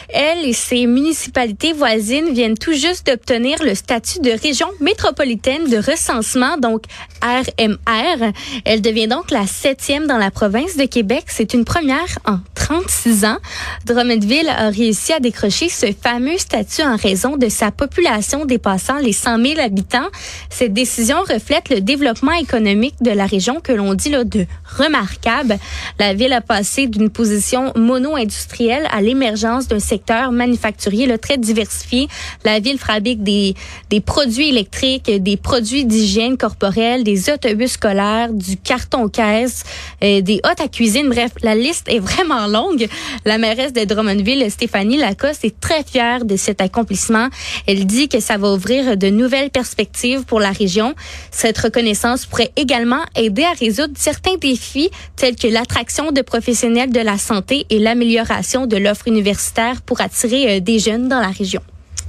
Elle 0.10 0.46
et 0.46 0.54
ses 0.54 0.88
municipalités 0.88 1.74
voisines 1.74 2.34
viennent 2.34 2.58
tout 2.58 2.74
juste 2.74 3.06
d'obtenir 3.06 3.64
le 3.64 3.76
statut 3.76 4.20
de 4.20 4.32
région 4.32 4.68
métropolitaine 4.80 5.70
de 5.70 5.78
recensement, 5.78 6.58
donc 6.58 6.86
RMR. 7.22 8.32
Elle 8.66 8.82
devient 8.82 9.08
donc 9.08 9.30
la 9.30 9.46
septième 9.46 10.08
dans 10.08 10.18
la 10.18 10.32
province 10.32 10.76
de 10.76 10.86
Québec. 10.86 11.26
C'est 11.28 11.54
une 11.54 11.66
première 11.66 12.18
en 12.26 12.40
36 12.56 13.26
ans. 13.26 13.38
Drummondville 13.86 14.50
a 14.50 14.72
réussi 14.72 15.14
à 15.14 15.20
décrocher 15.20 15.70
ce 15.70 15.88
fameux 15.92 16.40
statut 16.40 16.82
en 16.82 16.96
raison 16.96 17.38
de 17.38 17.48
sa 17.48 17.70
population 17.70 18.46
dépassant 18.46 18.98
les 18.98 19.14
100 19.14 19.44
000 19.44 19.60
habitants. 19.60 20.08
Cette 20.50 20.74
décision 20.74 21.18
reflète 21.22 21.70
le 21.70 21.82
développement 21.82 22.34
économique 22.34 22.96
de 23.02 23.12
la 23.12 23.28
région 23.28 23.60
que 23.60 23.72
l'on 23.72 23.94
dit 23.94 24.10
là, 24.10 24.24
de 24.24 24.48
remarquable. 24.78 25.60
La 26.00 26.16
ville 26.16 26.34
a 26.34 26.42
passé 26.42 26.88
d'une 26.88 27.12
position 27.20 27.74
mono-industrielle 27.76 28.88
à 28.94 29.02
l'émergence 29.02 29.68
d'un 29.68 29.80
secteur 29.80 30.32
manufacturier 30.32 31.06
là, 31.06 31.18
très 31.18 31.38
diversifié. 31.38 32.08
La 32.46 32.62
ville 32.62 32.78
fabrique 32.78 33.24
des, 33.24 33.56
des 33.90 34.00
produits 34.00 34.48
électriques, 34.48 35.12
des 35.12 35.36
produits 35.36 35.84
d'hygiène 35.84 36.38
corporelle, 36.38 37.04
des 37.04 37.30
autobus 37.30 37.72
scolaires, 37.72 38.32
du 38.32 38.56
carton-caisse, 38.56 39.66
euh, 40.02 40.22
des 40.22 40.40
hôtes 40.50 40.62
à 40.62 40.70
cuisine. 40.70 41.10
Bref, 41.10 41.32
la 41.44 41.56
liste 41.56 41.90
est 41.90 42.00
vraiment 42.00 42.48
longue. 42.48 42.88
La 43.26 43.38
mairesse 43.38 43.74
de 43.74 43.84
Drummondville, 43.84 44.50
Stéphanie 44.50 44.96
Lacoste, 44.96 45.44
est 45.44 45.60
très 45.60 45.84
fière 45.84 46.24
de 46.24 46.38
cet 46.38 46.62
accomplissement. 46.62 47.28
Elle 47.68 47.86
dit 47.86 48.08
que 48.08 48.22
ça 48.22 48.38
va 48.38 48.54
ouvrir 48.54 48.96
de 48.96 49.10
nouvelles 49.10 49.50
perspectives 49.50 50.24
pour 50.24 50.40
la 50.40 50.52
région. 50.52 50.96
Cette 51.32 51.58
reconnaissance 51.58 52.26
pourrait 52.26 52.54
également 52.56 53.04
aider 53.18 53.44
à 53.44 53.52
résoudre 53.60 53.96
certains 53.98 54.38
défis 54.38 54.90
tels 55.18 55.36
que 55.36 55.50
l'attraction 55.50 56.14
de 56.14 56.22
professionnels 56.22 56.94
de 56.94 56.99
la 57.04 57.18
santé 57.18 57.66
et 57.70 57.80
l'amélioration 57.80 58.68
de 58.68 58.78
l'offre 58.78 59.08
universitaire 59.08 59.82
pour 59.82 60.02
attirer 60.02 60.58
euh, 60.58 60.60
des 60.60 60.80
jeunes 60.80 61.08
dans 61.08 61.20
la 61.20 61.30
région. 61.30 61.62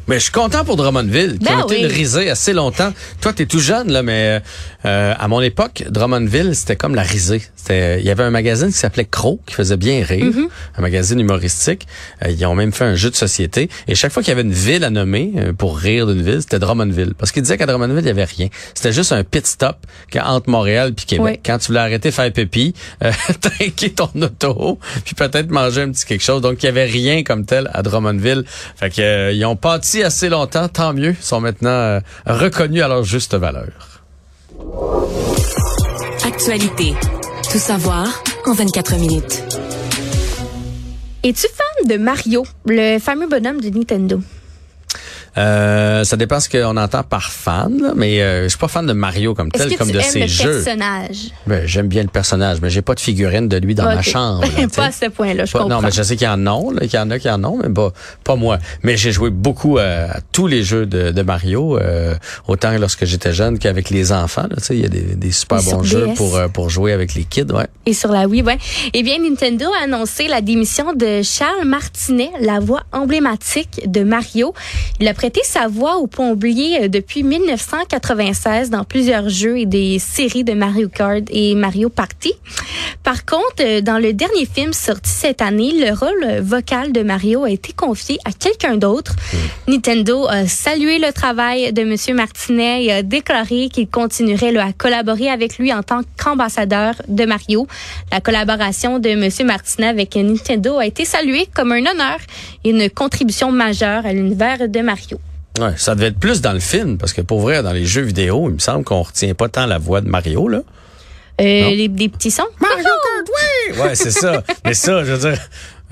Mais 0.08 0.16
je 0.16 0.24
suis 0.24 0.32
content 0.32 0.64
pour 0.64 0.76
Drummondville, 0.76 1.38
qui 1.38 1.44
Ben 1.44 1.58
ont 1.58 1.66
été 1.66 1.86
oui. 1.86 1.86
risée 1.86 2.30
assez 2.30 2.52
longtemps. 2.52 2.92
Toi, 3.20 3.32
t'es 3.32 3.46
tout 3.46 3.60
jeune, 3.60 3.92
là, 3.92 4.02
mais 4.02 4.42
euh, 4.84 5.14
à 5.16 5.28
mon 5.28 5.40
époque, 5.40 5.84
Drummondville, 5.88 6.54
c'était 6.56 6.76
comme 6.76 6.94
la 6.94 7.02
risée. 7.02 7.42
C'était, 7.54 8.00
il 8.00 8.06
y 8.06 8.10
avait 8.10 8.24
un 8.24 8.30
magazine 8.30 8.68
qui 8.68 8.78
s'appelait 8.78 9.04
Crow, 9.04 9.40
qui 9.46 9.54
faisait 9.54 9.76
bien 9.76 10.04
rire, 10.04 10.20
Mm-hmm. 10.20 10.48
un 10.78 10.82
magazine 10.82 11.20
humoristique. 11.20 11.86
Euh, 12.24 12.30
ils 12.30 12.44
ont 12.46 12.54
même 12.54 12.72
fait 12.72 12.84
un 12.84 12.94
jeu 12.94 13.10
de 13.10 13.16
société. 13.16 13.68
Et 13.88 13.94
chaque 13.94 14.12
fois 14.12 14.22
qu'il 14.22 14.30
y 14.30 14.32
avait 14.32 14.42
une 14.42 14.52
ville 14.52 14.84
à 14.84 14.90
nommer 14.90 15.32
euh, 15.36 15.52
pour 15.52 15.78
rire 15.78 16.06
d'une 16.06 16.22
ville, 16.22 16.40
c'était 16.40 16.58
Drummondville. 16.58 17.14
Parce 17.14 17.32
qu'ils 17.32 17.42
disaient 17.42 17.58
qu'à 17.58 17.66
Drummondville, 17.66 18.00
il 18.00 18.06
y 18.06 18.10
avait 18.10 18.24
rien. 18.24 18.48
C'était 18.74 18.92
juste 18.92 19.12
un 19.12 19.24
pit 19.24 19.46
stop 19.46 19.76
entre 20.20 20.48
Montréal 20.50 20.92
puis 20.94 21.06
Québec. 21.06 21.34
Oui. 21.36 21.40
Quand 21.44 21.58
tu 21.58 21.68
voulais 21.68 21.80
arrêter 21.80 22.10
faire 22.10 22.30
euh, 22.30 23.12
tanker 23.40 23.90
ton 23.90 24.10
auto, 24.20 24.78
puis 25.04 25.14
peut-être 25.14 25.50
manger 25.50 25.82
un 25.82 25.90
petit 25.90 26.04
quelque 26.04 26.22
chose. 26.22 26.40
Donc, 26.40 26.62
il 26.62 26.66
y 26.66 26.68
avait 26.68 26.84
rien 26.84 27.22
comme 27.22 27.44
tel 27.44 27.70
à 27.72 27.82
Drummondville. 27.82 28.44
Fait 28.76 28.90
que 28.90 29.32
ils 29.32 29.44
ont 29.44 29.56
pâti 29.56 29.99
assez 30.02 30.28
longtemps, 30.28 30.68
tant 30.68 30.92
mieux. 30.92 31.14
Sont 31.20 31.40
maintenant 31.40 31.70
euh, 31.70 32.00
reconnus 32.26 32.82
à 32.82 32.88
leur 32.88 33.04
juste 33.04 33.34
valeur. 33.34 34.02
Actualité. 36.24 36.94
Tout 37.50 37.58
savoir 37.58 38.22
en 38.46 38.52
24 38.52 38.96
minutes. 38.96 39.42
Es-tu 41.22 41.46
fan 41.48 41.88
de 41.88 42.02
Mario, 42.02 42.44
le 42.66 42.98
fameux 42.98 43.28
bonhomme 43.28 43.60
de 43.60 43.68
Nintendo? 43.68 44.20
Euh, 45.38 46.04
ça 46.04 46.16
dépend 46.16 46.40
ce 46.40 46.48
qu'on 46.48 46.76
entend 46.76 47.02
par 47.02 47.30
fan, 47.30 47.80
là, 47.80 47.92
mais 47.94 48.20
euh, 48.20 48.44
je 48.44 48.48
suis 48.48 48.58
pas 48.58 48.68
fan 48.68 48.86
de 48.86 48.92
Mario 48.92 49.34
comme 49.34 49.50
tel, 49.50 49.70
que 49.70 49.76
comme 49.78 49.86
tu 49.88 49.94
de 49.94 49.98
aimes 49.98 50.04
ses 50.04 50.20
le 50.22 50.26
jeux. 50.26 50.62
personnage? 50.62 51.16
Ben, 51.46 51.66
J'aime 51.66 51.86
bien 51.88 52.02
le 52.02 52.08
personnage, 52.08 52.58
mais 52.60 52.68
j'ai 52.70 52.82
pas 52.82 52.94
de 52.94 53.00
figurine 53.00 53.48
de 53.48 53.56
lui 53.56 53.74
dans 53.74 53.84
ma 53.84 54.02
chambre. 54.02 54.42
là, 54.42 54.66
pas 54.76 54.86
à 54.86 54.92
ce 54.92 55.06
point-là, 55.08 55.44
je 55.44 55.52
Pas- 55.52 55.60
comprends. 55.60 55.76
non, 55.76 55.82
mais 55.82 55.92
je 55.92 56.02
sais 56.02 56.16
qu'il 56.16 56.26
y 56.26 56.30
en 56.30 56.46
a, 56.46 56.80
qu'il 56.80 56.94
y 56.94 56.98
en 56.98 57.10
a 57.10 57.18
qui 57.18 57.30
en 57.30 57.42
ont, 57.44 57.58
mais 57.62 57.68
pas, 57.72 57.92
pas 58.24 58.36
moi. 58.36 58.58
Mais 58.82 58.96
j'ai 58.96 59.12
joué 59.12 59.30
beaucoup 59.30 59.78
euh, 59.78 60.08
à 60.10 60.20
tous 60.32 60.46
les 60.46 60.62
jeux 60.62 60.86
de, 60.86 61.10
de 61.12 61.22
Mario, 61.22 61.78
euh, 61.78 62.14
autant 62.48 62.70
lorsque 62.78 63.04
j'étais 63.04 63.32
jeune 63.32 63.58
qu'avec 63.58 63.90
les 63.90 64.12
enfants. 64.12 64.46
là, 64.50 64.56
tu 64.58 64.64
sais, 64.64 64.74
Il 64.76 64.82
y 64.82 64.86
a 64.86 64.88
des, 64.88 65.00
des 65.14 65.32
super 65.32 65.60
Et 65.60 65.70
bons 65.72 65.82
jeux 65.82 66.06
DS. 66.08 66.14
pour, 66.16 66.36
euh, 66.36 66.48
pour 66.48 66.70
jouer 66.70 66.92
avec 66.92 67.14
les 67.14 67.24
kids. 67.24 67.52
Ouais. 67.52 67.66
Et 67.86 67.94
sur 67.94 68.10
la 68.10 68.26
Wii, 68.26 68.42
ouais. 68.42 68.58
Eh 68.92 69.02
bien, 69.02 69.18
Nintendo 69.18 69.66
a 69.80 69.84
annoncé 69.84 70.26
la 70.28 70.40
démission 70.40 70.92
de 70.92 71.22
Charles 71.22 71.64
Martinet, 71.66 72.30
la 72.40 72.58
voix 72.58 72.82
emblématique 72.92 73.82
de 73.86 74.02
Mario. 74.02 74.54
Il 74.98 75.08
a 75.08 75.14
prêté 75.20 75.42
sa 75.44 75.68
voix 75.68 75.98
au 75.98 76.06
plombier 76.06 76.84
euh, 76.84 76.88
depuis 76.88 77.22
1996 77.22 78.70
dans 78.70 78.84
plusieurs 78.84 79.28
jeux 79.28 79.58
et 79.58 79.66
des 79.66 79.98
séries 79.98 80.44
de 80.44 80.54
Mario 80.54 80.88
Kart 80.88 81.24
et 81.28 81.54
Mario 81.54 81.90
Party. 81.90 82.32
Par 83.04 83.26
contre, 83.26 83.60
euh, 83.60 83.82
dans 83.82 83.98
le 83.98 84.14
dernier 84.14 84.46
film 84.46 84.72
sorti 84.72 85.10
cette 85.10 85.42
année, 85.42 85.72
le 85.74 85.92
rôle 85.92 86.40
vocal 86.40 86.92
de 86.92 87.02
Mario 87.02 87.44
a 87.44 87.50
été 87.50 87.74
confié 87.74 88.16
à 88.24 88.32
quelqu'un 88.32 88.78
d'autre. 88.78 89.14
Nintendo 89.68 90.26
a 90.26 90.46
salué 90.46 90.98
le 90.98 91.12
travail 91.12 91.70
de 91.74 91.84
Monsieur 91.84 92.14
Martinet 92.14 92.84
et 92.84 92.92
a 92.92 93.02
déclaré 93.02 93.68
qu'il 93.70 93.90
continuerait 93.90 94.52
là, 94.52 94.68
à 94.68 94.72
collaborer 94.72 95.28
avec 95.28 95.58
lui 95.58 95.70
en 95.70 95.82
tant 95.82 96.00
qu'ambassadeur 96.16 96.94
de 97.08 97.26
Mario. 97.26 97.66
La 98.10 98.22
collaboration 98.22 98.98
de 98.98 99.14
Monsieur 99.16 99.44
Martinet 99.44 99.88
avec 99.88 100.16
Nintendo 100.16 100.78
a 100.78 100.86
été 100.86 101.04
saluée 101.04 101.46
comme 101.54 101.72
un 101.72 101.84
honneur 101.84 102.20
et 102.64 102.70
une 102.70 102.88
contribution 102.88 103.52
majeure 103.52 104.06
à 104.06 104.14
l'univers 104.14 104.66
de 104.66 104.80
Mario. 104.80 105.09
Ouais, 105.60 105.74
ça 105.76 105.94
devait 105.94 106.06
être 106.08 106.18
plus 106.18 106.40
dans 106.40 106.52
le 106.52 106.60
film, 106.60 106.96
parce 106.96 107.12
que 107.12 107.20
pour 107.20 107.40
vrai, 107.40 107.62
dans 107.62 107.72
les 107.72 107.84
jeux 107.84 108.00
vidéo, 108.02 108.48
il 108.48 108.54
me 108.54 108.58
semble 108.58 108.82
qu'on 108.84 109.02
retient 109.02 109.34
pas 109.34 109.48
tant 109.48 109.66
la 109.66 109.78
voix 109.78 110.00
de 110.00 110.08
Mario, 110.08 110.48
là. 110.48 110.62
Euh, 111.40 111.70
les, 111.70 111.88
des 111.88 112.08
petits 112.08 112.30
sons? 112.30 112.46
Mario 112.60 112.84
Kart, 112.84 113.28
oui! 113.28 113.78
Ouais, 113.80 113.94
c'est 113.94 114.10
ça. 114.10 114.42
mais 114.64 114.74
ça, 114.74 115.04
je 115.04 115.12
veux 115.12 115.30
dire, 115.30 115.38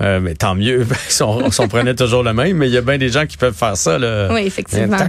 euh, 0.01 0.19
mais 0.19 0.33
tant 0.35 0.55
mieux 0.55 0.85
on, 1.21 1.51
si 1.51 1.59
on 1.61 1.67
prenait 1.67 1.95
toujours 1.95 2.23
le 2.23 2.33
même, 2.33 2.57
mais 2.57 2.67
il 2.67 2.73
y 2.73 2.77
a 2.77 2.81
bien 2.81 2.97
des 2.97 3.09
gens 3.09 3.25
qui 3.25 3.37
peuvent 3.37 3.55
faire 3.55 3.77
ça, 3.77 3.97
là. 3.99 4.29
Oui, 4.31 4.41
effectivement. 4.45 4.97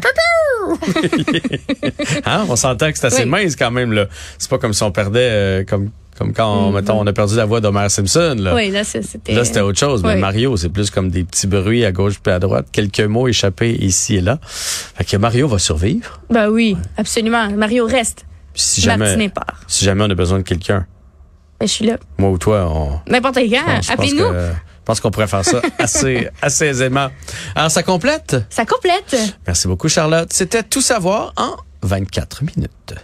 hein? 2.26 2.46
On 2.48 2.56
s'entend 2.56 2.92
que 2.92 2.98
c'est 2.98 3.06
assez 3.06 3.22
Oui. 3.22 3.28
mince 3.28 3.56
quand 3.56 3.70
même, 3.70 3.92
là. 3.92 4.06
C'est 4.38 4.50
pas 4.50 4.58
comme 4.58 4.72
si 4.72 4.82
on 4.82 4.92
perdait, 4.92 5.28
euh, 5.30 5.64
comme, 5.64 5.90
comme 6.20 6.34
quand, 6.34 6.66
on, 6.66 6.70
mettons, 6.70 7.00
on 7.00 7.06
a 7.06 7.14
perdu 7.14 7.34
la 7.34 7.46
voix 7.46 7.62
d'Homer 7.62 7.88
Simpson, 7.88 8.36
là. 8.38 8.52
Mm-hmm. 8.52 8.54
Oui, 8.54 8.70
là, 8.70 8.84
c'était. 8.84 9.32
Là, 9.32 9.42
c'était 9.42 9.60
autre 9.60 9.78
chose. 9.78 10.02
Mais. 10.04 10.16
Mario, 10.16 10.54
c'est 10.58 10.68
plus 10.68 10.90
comme 10.90 11.08
des 11.08 11.24
petits 11.24 11.46
bruits 11.46 11.82
à 11.86 11.92
gauche 11.92 12.20
puis 12.22 12.30
à 12.30 12.38
droite, 12.38 12.66
quelques 12.70 13.00
mots 13.00 13.26
échappés 13.26 13.72
ici 13.72 14.16
et 14.16 14.20
là. 14.20 14.38
Fait 14.42 15.04
que 15.04 15.16
Mario 15.16 15.48
va 15.48 15.58
survivre. 15.58 16.20
Ben 16.28 16.50
oui, 16.50 16.76
absolument. 16.98 17.48
Mario 17.52 17.86
reste. 17.86 18.26
Puis 18.52 18.62
si 18.62 18.80
jamais, 18.82 19.30
part. 19.30 19.62
si 19.66 19.82
jamais 19.86 20.04
on 20.04 20.10
a 20.10 20.14
besoin 20.14 20.36
de 20.36 20.42
quelqu'un, 20.42 20.86
Ben, 21.58 21.66
je 21.66 21.72
suis 21.72 21.86
là. 21.86 21.96
moi 22.18 22.28
ou 22.28 22.36
toi, 22.36 22.66
on, 22.70 23.10
N'importe 23.10 23.36
quand. 23.36 23.80
Appelez-nous. 23.90 24.30
je 24.30 24.52
pense 24.84 25.00
qu'on 25.00 25.10
pourrait 25.10 25.26
faire 25.26 25.44
ça 25.46 25.62
assez, 25.78 26.28
assez 26.42 26.66
aisément. 26.66 27.08
Alors, 27.54 27.70
ça 27.70 27.82
complète? 27.82 28.36
Ça 28.50 28.66
complète. 28.66 29.16
Merci 29.46 29.68
beaucoup, 29.68 29.88
Charlotte. 29.88 30.30
C'était 30.34 30.64
tout 30.64 30.82
savoir 30.82 31.32
en 31.38 31.56
24 31.82 32.42
minutes. 32.44 32.94